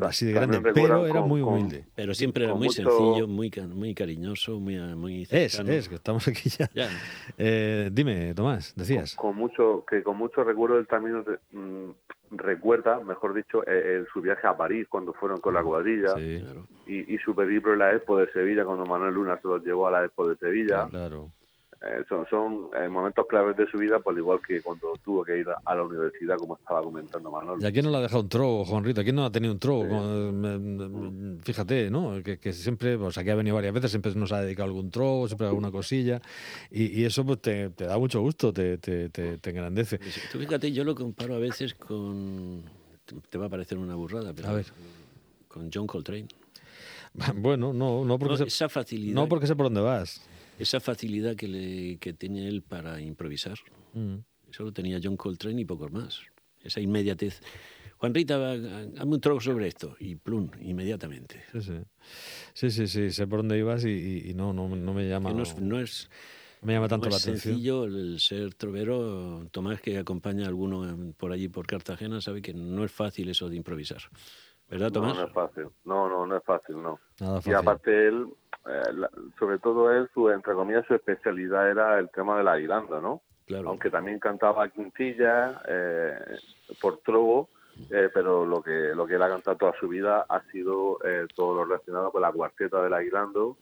así 0.01 0.25
de 0.27 0.33
grande, 0.33 0.61
pero 0.73 1.05
era 1.07 1.21
con- 1.21 1.29
muy 1.29 1.43
con- 1.43 1.53
humilde. 1.55 1.85
Pero 1.95 2.15
siempre 2.15 2.45
era 2.45 2.55
muy 2.55 2.69
mucho- 2.69 2.83
sencillo, 2.83 3.29
muy, 3.29 3.51
muy 3.75 3.95
cariñoso, 3.95 4.59
muy, 4.61 4.79
muy 4.97 5.23
Es, 5.31 5.53
cercano. 5.53 5.73
es, 5.73 5.89
que 5.89 5.95
estamos 5.97 6.27
aquí 6.29 6.49
ya. 6.49 6.71
Ya. 6.75 6.89
Eh, 7.37 7.91
dime, 7.93 8.35
Tomás, 8.35 8.73
decías. 8.75 9.15
con 9.17 9.37
mucho 9.37 9.85
que 9.89 10.03
con 10.03 10.17
mucho 10.17 10.43
recuerdo 10.45 10.79
él 10.79 10.87
también 10.87 11.23
mm, 11.53 11.91
recuerda 12.37 13.01
mejor 13.01 13.35
dicho 13.35 13.63
eh, 13.67 13.97
el- 13.99 14.07
su 14.13 14.21
viaje 14.21 14.47
a 14.47 14.57
París 14.57 14.87
cuando 14.89 15.13
fueron 15.13 15.41
con 15.41 15.55
la 15.55 15.63
cuadrilla 15.63 16.15
Sí, 16.17 16.41
Claro. 16.41 16.67
y, 16.87 17.15
y 17.15 17.19
su 17.19 17.35
periplo 17.35 17.75
en 17.75 17.79
la 17.81 17.93
Expo 17.95 18.19
de 18.19 18.31
Sevilla 18.33 18.65
cuando 18.65 18.87
Manuel 18.87 19.15
Luna 19.15 19.39
se 19.41 19.47
los 19.49 19.63
llevó 19.65 19.87
a 19.89 19.91
la 19.91 20.05
Expo 20.05 20.29
de 20.29 20.37
Sevilla 20.37 20.89
claro. 20.89 21.31
Eh, 21.87 22.03
son 22.09 22.25
son 22.31 22.71
eh, 22.81 22.89
momentos 22.89 23.27
claves 23.27 23.57
de 23.59 23.67
su 23.67 23.77
vida 23.77 23.99
por 23.99 24.17
igual 24.17 24.41
que 24.47 24.63
cuando 24.63 24.95
tuvo 25.05 25.23
que 25.23 25.39
ir 25.39 25.49
a, 25.51 25.61
a 25.67 25.75
la 25.75 25.83
universidad 25.83 26.37
como 26.39 26.57
estaba 26.57 26.83
comentando 26.83 27.31
Manuel 27.31 27.61
¿Y 27.61 27.67
a 27.67 27.73
quién 27.73 27.85
no 27.85 27.91
le 27.91 27.99
ha 27.99 28.01
dejado 28.01 28.23
un 28.23 28.29
trobo, 28.31 28.65
Juan 28.65 28.85
Rita? 28.85 29.03
¿A 29.03 29.05
quién 29.05 29.17
no 29.17 29.25
ha 29.27 29.31
tenido 29.31 29.53
un 29.53 29.59
trobo? 29.59 29.85
Eh, 29.85 31.39
Fíjate, 31.43 31.91
¿no? 31.91 32.23
Que, 32.23 32.39
que 32.39 32.53
siempre, 32.55 32.97
pues 32.97 33.19
aquí 33.19 33.29
ha 33.29 33.35
venido 33.35 33.55
varias 33.57 33.75
veces, 33.75 33.91
siempre 33.91 34.15
nos 34.15 34.33
ha 34.33 34.41
dedicado 34.41 34.69
algún 34.69 34.91
trobo, 34.91 35.27
siempre 35.27 35.47
alguna 35.47 35.71
cosilla. 35.71 36.23
Y, 36.71 37.01
y 37.01 37.05
eso 37.05 37.25
pues 37.27 37.43
te, 37.43 37.69
te 37.71 37.85
da 37.85 37.99
mucho 37.99 38.21
gusto, 38.23 38.51
te, 38.53 38.79
te, 38.79 39.11
te, 39.11 39.37
te 39.37 39.51
engrandece. 39.51 39.99
Tú 40.33 40.39
fíjate, 40.39 40.73
yo 40.73 40.85
lo 40.85 40.95
comparo 40.95 41.35
a 41.35 41.39
veces 41.39 41.75
con... 41.75 42.63
Te 43.29 43.37
va 43.37 43.47
a 43.47 43.51
parecer 43.51 43.77
una 43.77 43.95
burrada, 43.95 44.33
pero... 44.33 44.49
A 44.49 44.53
ver. 44.55 44.67
Con 45.49 45.71
John 45.73 45.87
Coltrane. 45.87 46.29
Bueno, 47.37 47.73
no, 47.73 48.05
no 48.05 48.19
porque, 48.19 48.39
No, 48.39 48.45
esa 48.45 48.69
facilidad, 48.69 49.15
no 49.15 49.29
porque 49.29 49.47
sé 49.47 49.55
por 49.55 49.67
dónde 49.67 49.81
vas. 49.81 50.27
Esa 50.59 50.81
facilidad 50.81 51.35
que, 51.37 51.49
le, 51.49 51.99
que 51.99 52.13
tiene 52.13 52.49
él 52.49 52.63
para 52.63 53.01
improvisar. 53.01 53.59
Mm. 53.93 54.17
Eso 54.51 54.63
lo 54.65 54.73
tenía 54.73 55.01
John 55.03 55.17
Coltrane 55.17 55.61
y 55.61 55.65
pocos 55.65 55.91
más. 55.93 56.21
Esa 56.63 56.81
inmediatez. 56.81 57.41
Juan 57.99 58.15
Rita, 58.15 58.39
va- 58.39 58.53
hazme 58.53 59.15
un 59.15 59.21
trozo 59.21 59.51
sobre 59.53 59.67
esto. 59.69 59.97
Y 59.99 60.15
plum, 60.17 60.51
inmediatamente. 60.61 61.43
Sí, 61.53 61.61
sí. 61.63 61.79
Sí, 62.53 62.71
sí, 62.71 62.87
sí, 62.87 63.11
sé 63.11 63.27
por 63.27 63.41
dónde 63.41 63.59
ibas 63.59 63.85
y, 63.85 63.91
y- 63.91 64.31
y 64.31 64.35
no, 64.35 64.53
no, 64.53 64.69
no 64.75 64.95
me 64.95 65.09
llama, 65.09 65.33
no 65.33 65.43
es, 65.43 65.59
no 65.59 65.81
es, 65.81 66.11
me 66.63 66.73
llama 66.75 66.89
tanto 66.89 67.07
no 67.07 67.11
la 67.13 67.17
es 67.17 67.23
atención. 67.23 67.55
sencillo 67.55 67.85
el 67.85 68.21
ser 68.21 68.55
trovero. 68.55 69.47
Tomás, 69.51 69.81
que 69.81 69.99
acompaña 69.99 70.45
a 70.45 70.49
alguno 70.49 71.13
por 71.17 71.33
allí, 71.33 71.49
por 71.49 71.67
Cartagena, 71.67 72.21
sabe 72.21 72.43
que 72.43 72.55
no 72.55 72.85
es 72.85 72.93
fácil 72.93 73.29
eso 73.29 73.49
de 73.49 73.57
improvisar. 73.57 74.01
¿Verdad, 74.69 74.87
no, 74.89 75.01
Tomás? 75.01 75.17
no 75.17 75.25
es 75.27 75.33
fácil 75.33 75.65
no 75.85 76.09
no 76.09 76.25
no 76.27 76.37
es 76.39 76.43
fácil 76.43 76.77
no 76.83 76.99
Nada 77.21 77.35
y 77.35 77.43
fácil. 77.43 77.55
aparte 77.55 78.09
él 78.09 78.27
eh, 78.67 78.93
la- 78.95 79.11
sobre 79.39 79.59
todo 79.59 79.91
él 79.93 80.09
su 80.15 80.31
entre 80.31 80.55
comillas 80.55 80.87
su 80.87 80.95
especialidad 80.95 81.71
era 81.71 81.99
el 81.99 82.09
tema 82.11 82.39
de 82.39 82.45
la 82.45 82.57
guiranda 82.59 83.01
no 83.01 83.21
claro. 83.47 83.69
aunque 83.69 83.91
también 83.91 84.19
cantaba 84.19 84.69
quintilla 84.69 85.61
eh, 85.69 86.19
por 86.81 86.99
trobo, 86.99 87.49
eh, 87.91 88.09
pero 88.15 88.47
lo 88.47 88.63
que 88.63 88.95
lo 88.95 89.07
que 89.07 89.15
él 89.17 89.23
ha 89.23 89.29
cantado 89.29 89.57
toda 89.57 89.73
su 89.79 89.89
vida 89.89 90.25
ha 90.29 90.41
sido 90.53 90.99
eh, 91.05 91.27
todo 91.35 91.55
lo 91.57 91.65
relacionado 91.65 92.11
con 92.11 92.23
la 92.23 92.33
cuarteta 92.33 92.83
del 92.83 92.95
Aguilando, 92.95 93.57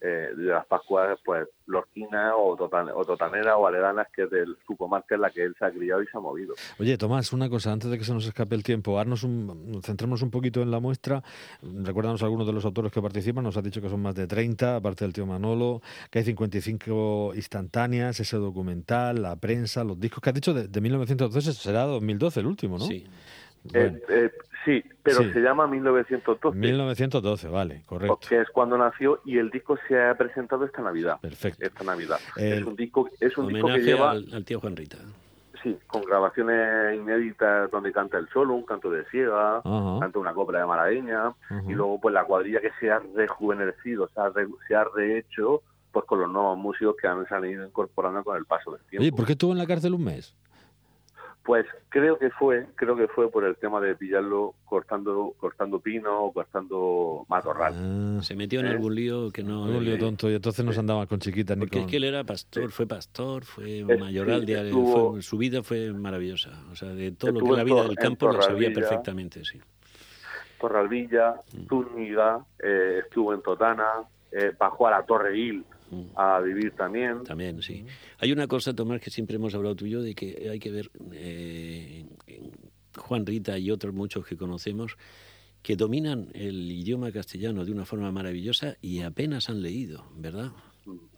eh, 0.00 0.30
de 0.36 0.44
las 0.44 0.66
Pascuas, 0.66 1.18
pues 1.24 1.48
Lorquina 1.66 2.36
o, 2.36 2.54
totan, 2.56 2.88
o 2.94 3.04
Totanera 3.04 3.56
o 3.56 3.66
Aledanas, 3.66 4.06
que 4.14 4.24
es 4.24 4.30
de 4.30 4.44
su 4.66 4.76
comarca 4.76 5.14
en 5.14 5.22
la 5.22 5.30
que 5.30 5.42
él 5.42 5.54
se 5.58 5.64
ha 5.64 5.70
criado 5.70 6.02
y 6.02 6.06
se 6.06 6.16
ha 6.16 6.20
movido. 6.20 6.54
Oye, 6.78 6.98
Tomás, 6.98 7.32
una 7.32 7.48
cosa, 7.48 7.72
antes 7.72 7.90
de 7.90 7.98
que 7.98 8.04
se 8.04 8.12
nos 8.12 8.26
escape 8.26 8.54
el 8.54 8.62
tiempo, 8.62 8.98
haznos 9.00 9.22
un, 9.22 9.80
centrémonos 9.82 10.22
un 10.22 10.30
poquito 10.30 10.60
en 10.62 10.70
la 10.70 10.80
muestra. 10.80 11.22
Recuérdanos 11.62 12.22
algunos 12.22 12.46
de 12.46 12.52
los 12.52 12.64
autores 12.64 12.92
que 12.92 13.00
participan. 13.00 13.42
Nos 13.44 13.56
has 13.56 13.64
dicho 13.64 13.80
que 13.80 13.88
son 13.88 14.02
más 14.02 14.14
de 14.14 14.26
30, 14.26 14.76
aparte 14.76 15.04
del 15.04 15.12
tío 15.12 15.26
Manolo, 15.26 15.80
que 16.10 16.18
hay 16.18 16.24
55 16.24 17.32
instantáneas, 17.34 18.20
ese 18.20 18.36
documental, 18.36 19.22
la 19.22 19.36
prensa, 19.36 19.82
los 19.82 19.98
discos 19.98 20.22
que 20.22 20.30
has 20.30 20.34
dicho 20.34 20.52
de, 20.52 20.68
de 20.68 20.80
1912, 20.80 21.52
será 21.54 21.82
2012 21.84 22.40
el 22.40 22.46
último, 22.46 22.78
¿no? 22.78 22.84
Sí. 22.84 23.06
Bueno, 23.72 23.96
Eh, 23.96 24.02
eh, 24.08 24.30
sí, 24.66 24.84
pero 25.02 25.22
Sí. 25.22 25.32
se 25.32 25.40
llama 25.40 25.66
1912, 25.66 26.58
1912, 26.58 27.48
vale, 27.48 27.82
correcto. 27.86 28.18
que 28.28 28.42
es 28.42 28.50
cuando 28.50 28.76
nació 28.76 29.20
y 29.24 29.38
el 29.38 29.48
disco 29.50 29.78
se 29.88 29.98
ha 29.98 30.14
presentado 30.14 30.66
esta 30.66 30.82
Navidad. 30.82 31.18
Perfecto. 31.22 31.64
Esta 31.64 31.84
Navidad. 31.84 32.18
El- 32.36 32.52
Es 32.52 32.64
un 32.64 32.76
disco, 32.76 33.08
es 33.20 33.38
un 33.38 33.48
disco 33.48 33.68
que 33.68 33.78
lleva 33.78 34.10
al, 34.10 34.26
al 34.34 34.44
tío 34.44 34.60
Juan 34.60 34.76
Rita. 34.76 34.98
Sí, 35.62 35.76
con 35.86 36.02
grabaciones 36.02 36.96
inéditas 36.96 37.70
donde 37.70 37.90
canta 37.90 38.18
el 38.18 38.28
solo, 38.28 38.54
un 38.54 38.64
canto 38.66 38.90
de 38.90 39.04
ciega, 39.06 39.58
Ajá. 39.64 39.98
canta 40.00 40.18
una 40.18 40.34
copla 40.34 40.60
de 40.60 40.66
malagueña, 40.66 41.30
Ujú. 41.50 41.70
y 41.70 41.74
luego 41.74 41.98
pues 42.00 42.12
la 42.12 42.24
cuadrilla 42.24 42.60
que 42.60 42.70
se 42.78 42.90
ha 42.90 43.00
rejuvenecido, 43.16 44.08
se 44.08 44.20
ha, 44.20 44.28
re- 44.28 44.46
se 44.68 44.74
ha 44.76 44.84
rehecho 44.84 45.62
pues 45.92 46.04
con 46.04 46.20
los 46.20 46.30
nuevos 46.30 46.58
músicos 46.58 46.94
que 47.00 47.08
han, 47.08 47.26
se 47.26 47.34
han 47.34 47.44
ido 47.46 47.64
incorporando 47.66 48.22
con 48.22 48.36
el 48.36 48.44
paso 48.44 48.70
del 48.72 48.80
tiempo. 48.82 49.02
Oye, 49.02 49.12
¿por 49.12 49.24
qué 49.24 49.32
estuvo 49.32 49.52
en 49.52 49.58
la 49.58 49.66
cárcel 49.66 49.94
un 49.94 50.04
mes? 50.04 50.34
Pues 51.46 51.64
creo 51.90 52.18
que 52.18 52.28
fue, 52.30 52.66
creo 52.74 52.96
que 52.96 53.06
fue 53.06 53.30
por 53.30 53.44
el 53.44 53.54
tema 53.56 53.80
de 53.80 53.94
pillarlo 53.94 54.54
cortando, 54.64 55.32
cortando 55.38 55.78
pino 55.78 56.24
o 56.24 56.32
cortando 56.32 57.24
matorral. 57.28 57.72
Ah, 58.18 58.22
Se 58.22 58.34
metió 58.34 58.58
en 58.58 58.66
¿Eh? 58.66 58.70
algún 58.70 58.96
lío 58.96 59.30
que 59.30 59.44
no... 59.44 59.62
un 59.62 59.84
lío 59.84 59.96
tonto, 59.96 60.28
y 60.28 60.34
entonces 60.34 60.64
no 60.64 60.72
se 60.72 60.80
andaba 60.80 61.06
con 61.06 61.20
chiquitas 61.20 61.56
ni 61.56 61.60
Porque 61.66 61.78
con... 61.78 61.84
es 61.84 61.90
que 61.90 61.98
él 61.98 62.04
era 62.04 62.24
pastor, 62.24 62.72
fue 62.72 62.86
pastor, 62.88 63.44
fue 63.44 63.78
Es- 63.88 64.00
mayoral, 64.00 64.40
sí, 64.40 64.46
de, 64.46 64.66
estuvo- 64.70 65.12
fue- 65.12 65.22
su 65.22 65.38
vida 65.38 65.62
fue 65.62 65.92
maravillosa. 65.92 66.50
O 66.72 66.74
sea, 66.74 66.88
de 66.88 67.12
todo 67.12 67.30
lo 67.30 67.40
que 67.40 67.50
es 67.52 67.56
la 67.58 67.64
vida 67.64 67.82
del 67.84 67.96
campo 67.96 68.26
lo 68.26 68.42
sabía 68.42 68.72
perfectamente, 68.72 69.44
sí. 69.44 69.60
Torralvilla, 70.60 71.34
Mm. 71.52 71.66
Zúñiga, 71.68 72.44
eh, 72.58 73.02
estuvo 73.04 73.32
en 73.34 73.42
Totana, 73.42 73.86
eh, 74.32 74.52
bajó 74.58 74.86
a 74.88 74.90
la 74.90 75.02
Torre 75.06 75.34
Gil 75.34 75.58
Mm. 75.60 75.75
A 76.14 76.40
vivir 76.40 76.72
también. 76.72 77.24
También, 77.24 77.62
sí. 77.62 77.84
Hay 78.18 78.32
una 78.32 78.46
cosa, 78.46 78.74
Tomás, 78.74 79.00
que 79.00 79.10
siempre 79.10 79.36
hemos 79.36 79.54
hablado 79.54 79.76
tú 79.76 79.86
y 79.86 79.90
yo, 79.90 80.02
de 80.02 80.14
que 80.14 80.48
hay 80.50 80.58
que 80.58 80.70
ver 80.70 80.90
eh, 81.12 82.06
Juan 82.96 83.26
Rita 83.26 83.58
y 83.58 83.70
otros 83.70 83.94
muchos 83.94 84.26
que 84.26 84.36
conocemos 84.36 84.96
que 85.62 85.74
dominan 85.74 86.28
el 86.32 86.70
idioma 86.70 87.10
castellano 87.10 87.64
de 87.64 87.72
una 87.72 87.84
forma 87.84 88.12
maravillosa 88.12 88.76
y 88.80 89.00
apenas 89.00 89.48
han 89.48 89.62
leído, 89.62 90.04
¿verdad? 90.16 90.52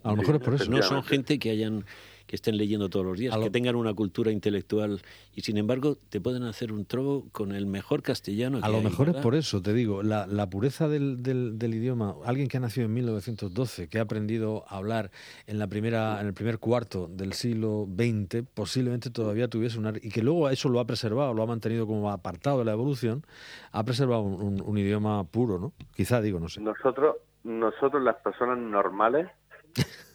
A 0.01 0.09
lo 0.09 0.15
mejor 0.17 0.37
es 0.37 0.41
por 0.41 0.55
eso. 0.55 0.71
No 0.71 0.81
son 0.81 1.03
gente 1.03 1.37
que 1.37 1.51
hayan 1.51 1.85
que 2.29 2.35
estén 2.35 2.57
leyendo 2.57 2.91
todos 2.91 3.03
los 3.03 3.17
días, 3.17 3.33
A 3.33 3.37
lo- 3.37 3.45
que 3.45 3.49
tengan 3.49 3.75
una 3.75 3.91
cultura 3.95 4.31
intelectual 4.31 5.01
y 5.33 5.41
sin 5.41 5.57
embargo 5.57 5.97
te 6.09 6.21
pueden 6.21 6.43
hacer 6.43 6.71
un 6.71 6.85
trobo 6.85 7.25
con 7.31 7.53
el 7.53 7.65
mejor 7.65 8.03
castellano. 8.03 8.59
A 8.59 8.61
que 8.61 8.67
lo 8.71 8.77
hay, 8.77 8.83
mejor 8.83 9.09
es 9.09 9.15
por 9.15 9.33
eso, 9.33 9.63
te 9.63 9.73
digo, 9.73 10.03
la, 10.03 10.27
la 10.27 10.47
pureza 10.47 10.87
del, 10.87 11.23
del- 11.23 11.57
del 11.57 11.73
idioma. 11.73 12.13
Alguien 12.25 12.47
que 12.47 12.57
ha 12.57 12.59
nacido 12.59 12.85
en 12.85 12.93
1912, 12.93 13.87
que 13.87 13.97
ha 13.97 14.03
aprendido 14.03 14.63
a 14.67 14.77
hablar 14.77 15.09
en 15.47 15.57
la 15.57 15.65
primera, 15.65 16.21
en 16.21 16.27
el 16.27 16.35
primer 16.35 16.59
cuarto 16.59 17.07
del 17.07 17.33
siglo 17.33 17.87
XX, 17.91 18.43
posiblemente 18.53 19.09
todavía 19.09 19.47
tuviese 19.47 19.79
una 19.79 19.91
y 19.99 20.09
que 20.09 20.21
luego 20.21 20.51
eso 20.51 20.69
lo 20.69 20.79
ha 20.79 20.85
preservado, 20.85 21.33
lo 21.33 21.41
ha 21.41 21.47
mantenido 21.47 21.87
como 21.87 22.11
apartado 22.11 22.59
de 22.59 22.65
la 22.65 22.73
evolución, 22.73 23.25
ha 23.71 23.83
preservado 23.83 24.21
un, 24.21 24.39
un- 24.39 24.61
un 24.61 24.77
idioma 24.77 25.23
puro, 25.23 25.57
¿no? 25.57 25.73
Quizá 25.95 26.21
digo, 26.21 26.39
no 26.39 26.47
sé. 26.47 26.61
Nosotros, 26.61 27.15
nosotros 27.43 28.03
las 28.03 28.17
personas 28.17 28.59
normales, 28.59 29.27
¿Quiénes 29.73 30.08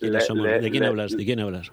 le- 0.00 0.20
somos? 0.20 0.44
le- 0.44 0.60
¿De 0.60 0.70
quién 0.70 0.82
le- 0.82 0.88
hablas? 0.88 1.16
¿De 1.16 1.24
quién 1.24 1.40
hablas? 1.40 1.70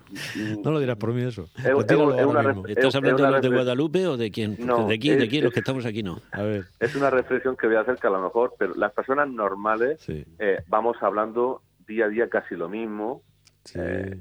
No 0.63 0.71
lo 0.71 0.79
dirás 0.79 0.97
por 0.97 1.13
mí 1.13 1.23
eso. 1.23 1.43
Es- 1.57 1.65
es 1.65 2.25
una 2.25 2.63
¿Estás 2.67 2.85
es 2.85 2.95
hablando 2.95 3.23
de 3.23 3.31
los 3.31 3.41
de 3.41 3.49
Guadalupe 3.49 4.07
o 4.07 4.17
de 4.17 4.31
quién? 4.31 4.55
No, 4.59 4.87
¿De 4.87 4.95
aquí? 4.95 5.09
¿De 5.11 5.23
aquí? 5.25 5.41
Los 5.41 5.53
que 5.53 5.59
es- 5.59 5.63
estamos 5.63 5.85
aquí 5.85 6.03
no. 6.03 6.19
A 6.31 6.41
ver, 6.41 6.65
es 6.79 6.95
una 6.95 7.09
reflexión 7.09 7.55
que 7.55 7.67
voy 7.67 7.75
a 7.75 7.81
hacer 7.81 7.95
que 7.97 8.07
a 8.07 8.11
lo 8.11 8.21
mejor, 8.21 8.53
pero 8.57 8.73
las 8.75 8.91
personas 8.93 9.29
normales 9.29 10.01
sí, 10.01 10.25
eh, 10.39 10.63
vamos 10.67 10.97
hablando 11.01 11.61
día 11.87 12.05
a 12.05 12.09
día 12.09 12.27
casi 12.29 12.55
lo 12.55 12.67
mismo, 12.69 13.21
sí. 13.63 13.79
eh, 13.81 14.19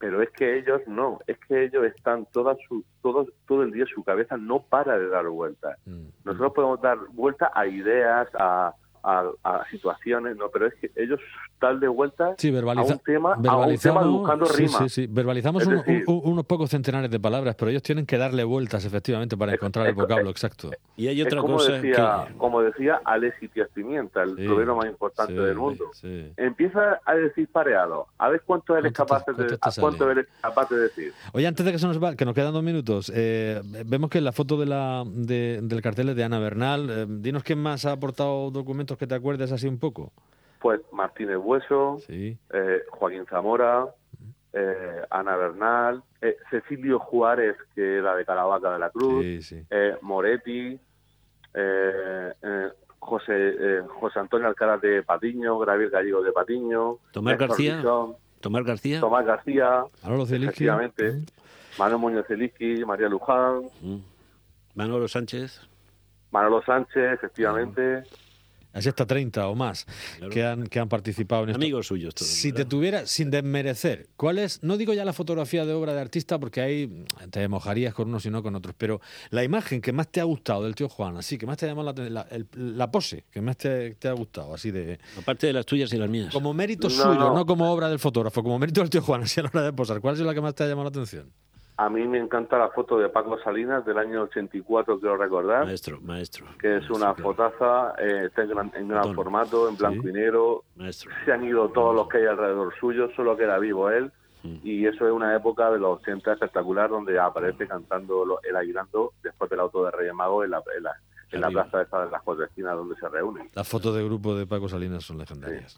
pero 0.00 0.22
es 0.22 0.30
que 0.30 0.58
ellos 0.58 0.80
no, 0.86 1.18
es 1.26 1.36
que 1.48 1.64
ellos 1.64 1.84
están 1.84 2.26
toda 2.32 2.56
su, 2.68 2.84
todo, 3.02 3.26
todo 3.48 3.64
el 3.64 3.72
día 3.72 3.84
su 3.92 4.04
cabeza 4.04 4.36
no 4.36 4.62
para 4.62 4.96
de 4.98 5.08
dar 5.08 5.26
vueltas. 5.28 5.76
Mm. 5.86 6.06
Nosotros 6.24 6.52
podemos 6.54 6.80
dar 6.80 6.98
vueltas 7.12 7.50
a 7.54 7.66
ideas, 7.66 8.28
a, 8.38 8.72
a- 9.02 9.30
a 9.44 9.64
situaciones, 9.70 10.36
no, 10.36 10.48
pero 10.50 10.66
es 10.66 10.74
que 10.74 10.90
ellos 10.96 11.20
dan 11.60 11.80
de 11.80 11.88
Sí, 12.38 12.50
verbaliza- 12.50 12.92
a 12.92 12.96
un 12.96 13.00
tema, 13.00 13.32
a 13.32 13.36
un 13.36 13.42
verbalizamos, 13.42 14.02
tema 14.02 14.16
buscando 14.16 14.46
sí, 14.46 14.56
rima. 14.66 14.78
sí, 14.78 14.88
sí, 14.88 15.06
verbalizamos 15.08 15.62
Es 15.62 15.68
un- 15.68 15.74
decir- 15.76 16.04
un- 16.06 16.20
unos 16.24 16.44
pocos 16.46 16.70
centenares 16.70 17.10
de 17.10 17.18
palabras, 17.18 17.56
pero 17.56 17.70
ellos 17.70 17.82
tienen 17.82 18.06
que 18.06 18.16
darle 18.16 18.44
vueltas 18.44 18.84
efectivamente 18.84 19.36
para 19.36 19.54
encontrar 19.54 19.86
el 19.86 19.92
es- 19.92 19.96
vocablo 19.96 20.30
exacto. 20.30 20.70
Y 20.96 21.08
hay 21.08 21.20
otra 21.22 21.40
como 21.40 21.54
cosa 21.56 21.72
decía, 21.72 22.26
que... 22.28 22.34
como 22.38 22.60
decía 22.62 23.00
Alexis 23.04 23.52
Díaz 23.54 23.68
Pimienta, 23.74 24.22
el 24.22 24.36
Sí, 24.36 24.44
trovero 24.46 24.76
más 24.76 24.86
importante 24.86 25.32
sí, 25.34 25.38
del 25.38 25.56
mundo. 25.56 25.84
sí. 25.94 26.32
Empieza 26.36 27.00
a 27.04 27.14
decir 27.14 27.48
pareado, 27.48 28.06
a 28.18 28.28
ver 28.28 28.42
cuánto 28.44 28.76
eres 28.76 28.92
¿Cuánto 28.92 29.14
te- 29.16 29.20
capaz 29.24 29.26
de, 29.26 29.34
cuánto 29.34 29.46
te 29.46 29.54
a 29.54 29.80
cuánto 29.80 29.98
sale? 29.98 30.12
eres 30.12 30.26
capaz 30.40 30.68
de 30.70 30.76
decir. 30.78 31.12
Oye, 31.32 31.46
antes 31.46 31.64
de 31.66 31.72
que 31.72 31.78
se 31.78 31.86
nos 31.86 32.02
va, 32.02 32.14
que 32.16 32.24
nos 32.24 32.34
quedan 32.34 32.52
dos 32.52 32.62
minutos, 32.62 33.12
eh, 33.14 33.60
vemos 33.86 34.10
que 34.10 34.18
en 34.18 34.24
la 34.24 34.32
foto 34.32 34.56
de 34.58 34.66
la, 34.66 35.04
de- 35.06 35.60
del 35.62 35.82
cartel 35.82 36.10
es 36.10 36.16
de 36.16 36.24
Ana 36.24 36.38
Bernal. 36.38 36.88
Eh, 36.90 37.06
dinos 37.08 37.42
quién 37.42 37.58
más 37.60 37.84
ha 37.84 37.92
aportado 37.92 38.50
documentos 38.50 38.97
que 38.98 39.06
te 39.06 39.14
acuerdes 39.14 39.50
así 39.52 39.66
un 39.68 39.78
poco. 39.78 40.12
Pues 40.60 40.80
Martínez 40.92 41.38
Hueso, 41.40 41.98
Sí. 42.06 42.36
eh, 42.52 42.82
Joaquín 42.90 43.24
Zamora, 43.26 43.86
eh, 44.52 45.02
Ana 45.10 45.36
Bernal, 45.36 46.02
eh, 46.20 46.36
Cecilio 46.50 46.98
Juárez, 46.98 47.56
que 47.74 47.98
era 47.98 48.16
de 48.16 48.24
Caravaca 48.24 48.72
de 48.72 48.78
la 48.78 48.90
Cruz, 48.90 49.22
Sí, 49.22 49.42
sí. 49.42 49.62
eh, 49.70 49.96
Moretti, 50.02 50.78
eh, 51.54 52.32
eh, 52.42 52.68
José, 52.98 53.32
eh, 53.36 53.82
José 54.00 54.18
Antonio 54.18 54.48
Alcaraz 54.48 54.80
de 54.80 55.02
Patiño, 55.02 55.58
Gabriel 55.60 55.90
Gallego 55.90 56.22
de 56.22 56.32
Patiño, 56.32 56.98
Tomás 57.12 57.38
García. 57.38 57.80
Tomás 58.40 58.64
García. 58.64 59.00
Tomás 59.00 59.24
García, 59.24 59.84
efectivamente, 60.02 61.22
Manuel 61.78 62.00
Muñoz 62.00 62.26
Zeliski, 62.26 62.84
María 62.84 63.08
Luján, 63.08 63.62
Mm. 63.80 63.98
Manolo 64.74 65.08
Sánchez. 65.08 65.60
Manolo 66.30 66.62
Sánchez, 66.62 67.12
efectivamente. 67.14 68.02
Así 68.78 68.88
hasta 68.88 69.06
30 69.06 69.48
o 69.48 69.54
más 69.54 69.86
Claro. 70.18 70.32
que, 70.32 70.44
han, 70.44 70.66
que 70.66 70.78
han 70.80 70.88
participado 70.88 71.42
en 71.44 71.50
esto. 71.50 71.58
Amigos 71.58 71.86
suyos 71.88 72.14
todos. 72.14 72.30
Si 72.30 72.52
te 72.52 72.64
tuviera, 72.64 73.06
sin 73.06 73.30
desmerecer, 73.30 74.08
¿cuál 74.16 74.38
es? 74.38 74.62
No 74.62 74.76
digo 74.76 74.92
ya 74.94 75.04
la 75.04 75.12
fotografía 75.12 75.64
de 75.66 75.72
obra 75.72 75.94
de 75.94 76.00
artista 76.00 76.38
porque 76.38 76.60
ahí 76.60 77.04
te 77.30 77.46
mojarías 77.48 77.94
con 77.94 78.08
unos 78.08 78.24
y 78.26 78.30
no 78.30 78.42
con 78.42 78.54
otros, 78.54 78.74
pero 78.78 79.00
la 79.30 79.44
imagen 79.44 79.80
que 79.80 79.92
más 79.92 80.08
te 80.08 80.20
ha 80.20 80.24
gustado 80.24 80.64
del 80.64 80.74
tío 80.74 80.88
Juan, 80.88 81.16
así 81.16 81.38
que 81.38 81.46
más 81.46 81.56
te 81.56 81.66
ha 81.66 81.68
llamado 81.68 81.92
la, 81.92 82.08
la, 82.10 82.26
el- 82.30 82.46
la 82.54 82.90
pose 82.90 83.24
que 83.30 83.40
más 83.40 83.56
te, 83.56 83.94
te 83.96 84.08
ha 84.08 84.12
gustado, 84.12 84.54
así 84.54 84.70
de. 84.70 84.98
Aparte 85.18 85.46
de 85.46 85.52
las 85.52 85.66
tuyas 85.66 85.92
y 85.92 85.96
las 85.96 86.08
mías. 86.08 86.32
Como 86.32 86.54
mérito 86.54 86.88
No, 86.88 86.94
suyo, 86.94 87.14
no. 87.14 87.34
no. 87.34 87.46
como 87.46 87.70
obra 87.72 87.88
del 87.88 87.98
fotógrafo, 87.98 88.42
como 88.42 88.58
mérito 88.58 88.80
del 88.80 88.90
tío 88.90 89.02
Juan, 89.02 89.22
así 89.22 89.40
a 89.40 89.44
la 89.44 89.48
hora 89.50 89.62
de 89.62 89.72
posar. 89.72 90.00
¿Cuál 90.00 90.14
es 90.14 90.20
la 90.20 90.34
que 90.34 90.40
más 90.40 90.54
te 90.54 90.64
ha 90.64 90.66
llamado 90.68 90.84
la 90.84 90.90
atención? 90.90 91.30
A 91.80 91.88
mí 91.88 92.06
me 92.08 92.18
encanta 92.18 92.58
la 92.58 92.70
foto 92.70 92.98
de 92.98 93.08
Paco 93.08 93.38
Salinas 93.38 93.84
del 93.86 93.98
año 93.98 94.22
84, 94.22 94.98
quiero 94.98 95.16
recordar, 95.16 95.64
Maestro, 95.64 96.00
maestro. 96.00 96.44
que 96.58 96.78
es 96.78 96.90
una 96.90 97.14
fotaza, 97.14 97.94
eh, 97.98 98.24
está 98.26 98.42
en 98.42 98.48
gran, 98.50 98.72
en 98.74 98.88
gran 98.88 99.14
formato, 99.14 99.68
en 99.68 99.76
blanco 99.76 100.02
Sí. 100.02 100.08
y 100.08 100.12
negro. 100.12 100.64
Maestro. 100.74 101.10
Se 101.24 101.32
han 101.32 101.44
ido 101.44 101.68
todos 101.68 101.94
los 101.94 102.08
que 102.08 102.18
hay 102.18 102.26
alrededor 102.26 102.74
suyo, 102.80 103.08
solo 103.14 103.36
queda 103.36 103.58
vivo 103.58 103.90
él. 103.90 104.10
Y 104.64 104.86
eso 104.86 105.06
es 105.06 105.12
una 105.12 105.36
época 105.36 105.70
de 105.70 105.78
los 105.78 106.00
80 106.00 106.32
espectacular 106.32 106.88
donde 106.88 107.18
aparece 107.18 107.66
cantando 107.68 108.40
el 108.48 108.56
aguilando 108.56 109.12
después 109.22 109.50
del 109.50 109.60
auto 109.60 109.84
de 109.84 109.90
Reyes 109.90 110.14
Magos 110.14 110.44
en 110.46 110.52
la, 110.52 110.62
en 110.76 110.82
la, 110.84 110.92
en 111.30 111.40
la 111.40 111.50
plaza 111.50 111.82
esta 111.82 112.04
de 112.04 112.10
las 112.10 112.22
cuatro 112.22 112.44
esquinas 112.44 112.74
donde 112.76 112.96
se 112.96 113.08
reúnen. 113.08 113.50
Las 113.54 113.68
fotos 113.68 113.94
de 113.94 114.04
grupo 114.04 114.34
de 114.34 114.46
Paco 114.46 114.68
Salinas 114.68 115.04
son 115.04 115.18
legendarias. 115.18 115.76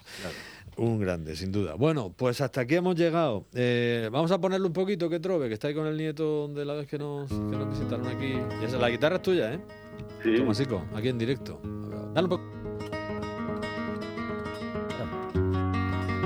Un 0.76 1.00
grande, 1.00 1.34
sin 1.36 1.50
duda. 1.50 1.74
Bueno, 1.74 2.12
pues 2.16 2.40
hasta 2.40 2.62
aquí 2.62 2.76
hemos 2.76 2.94
llegado. 2.94 3.46
Eh, 3.54 4.08
vamos 4.12 4.30
a 4.30 4.40
ponerle 4.40 4.66
un 4.66 4.72
poquito 4.72 5.08
que 5.10 5.18
trove, 5.20 5.48
que 5.48 5.54
está 5.54 5.68
ahí 5.68 5.74
con 5.74 5.86
el 5.86 5.96
nieto 5.96 6.48
de 6.48 6.64
la 6.64 6.74
vez 6.74 6.86
que 6.86 6.98
nos, 6.98 7.28
que 7.28 7.34
nos 7.36 7.68
visitaron 7.68 8.06
aquí. 8.06 8.38
Y 8.60 8.64
esa, 8.64 8.78
la 8.78 8.88
guitarra 8.90 9.16
es 9.16 9.22
tuya, 9.22 9.54
¿eh? 9.54 9.60
Sí, 10.22 10.36
Tomasico, 10.36 10.82
aquí 10.94 11.08
en 11.08 11.18
directo. 11.18 11.60
Dale 12.14 12.24
un 12.26 12.30
poco. 12.30 12.44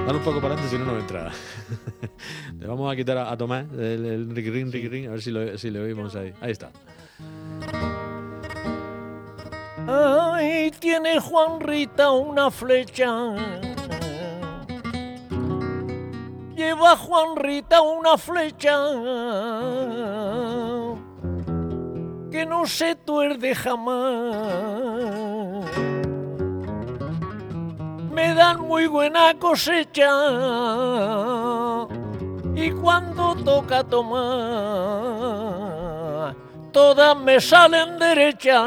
Dale 0.06 0.18
un 0.18 0.24
poco 0.24 0.38
para 0.40 0.52
adelante, 0.54 0.76
si 0.76 0.78
no, 0.78 0.84
no 0.92 0.98
entra. 0.98 1.32
Le 2.58 2.66
vamos 2.66 2.92
a 2.92 2.94
quitar 2.96 3.16
a, 3.16 3.32
a 3.32 3.36
Tomás 3.38 3.64
el, 3.72 4.04
el 4.04 4.36
riquirín, 4.36 4.70
riquirín, 4.70 5.06
a 5.08 5.12
ver 5.12 5.22
si, 5.22 5.30
lo, 5.30 5.56
si 5.56 5.70
le 5.70 5.80
oímos 5.80 6.14
ahí. 6.14 6.32
Ahí 6.42 6.50
está. 6.52 6.70
Tiene 10.78 11.18
Juan 11.20 11.60
Rita 11.60 12.10
una 12.10 12.50
flecha. 12.50 13.34
Lleva 16.54 16.96
Juan 16.96 17.36
Rita 17.36 17.80
una 17.80 18.18
flecha 18.18 18.76
que 22.30 22.44
no 22.46 22.66
se 22.66 22.94
tuerde 22.94 23.54
jamás. 23.54 24.04
Me 28.12 28.34
dan 28.34 28.60
muy 28.60 28.86
buena 28.86 29.32
cosecha 29.38 30.10
y 32.54 32.70
cuando 32.70 33.34
toca 33.36 33.82
tomar 33.84 35.14
todas 36.74 37.16
me 37.16 37.40
salen 37.40 37.98
derechas. 37.98 38.64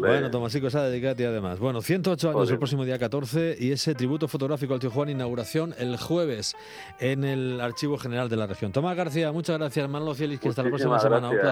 Ole. 0.00 0.08
Bueno, 0.08 0.30
Tomasico, 0.30 0.66
esa 0.66 0.90
ti 0.90 1.24
además. 1.24 1.58
Bueno, 1.58 1.82
108 1.82 2.30
años 2.30 2.50
el 2.50 2.58
próximo 2.58 2.84
día 2.84 2.98
14 2.98 3.56
y 3.58 3.72
ese 3.72 3.94
tributo 3.94 4.28
fotográfico 4.28 4.74
al 4.74 4.80
tío 4.80 4.90
Juan, 4.90 5.08
inauguración 5.08 5.74
el 5.78 5.96
jueves 5.96 6.54
en 6.98 7.24
el 7.24 7.60
Archivo 7.60 7.98
General 7.98 8.28
de 8.28 8.36
la 8.36 8.46
Región. 8.46 8.72
Tomás 8.72 8.96
García, 8.96 9.32
muchas 9.32 9.58
gracias. 9.58 9.88
Manolo 9.88 10.14
Cielis, 10.14 10.40
que 10.40 10.48
hasta 10.48 10.62
la 10.62 10.68
próxima 10.68 10.98
semana. 10.98 11.30
Un 11.30 11.38
placer. 11.38 11.48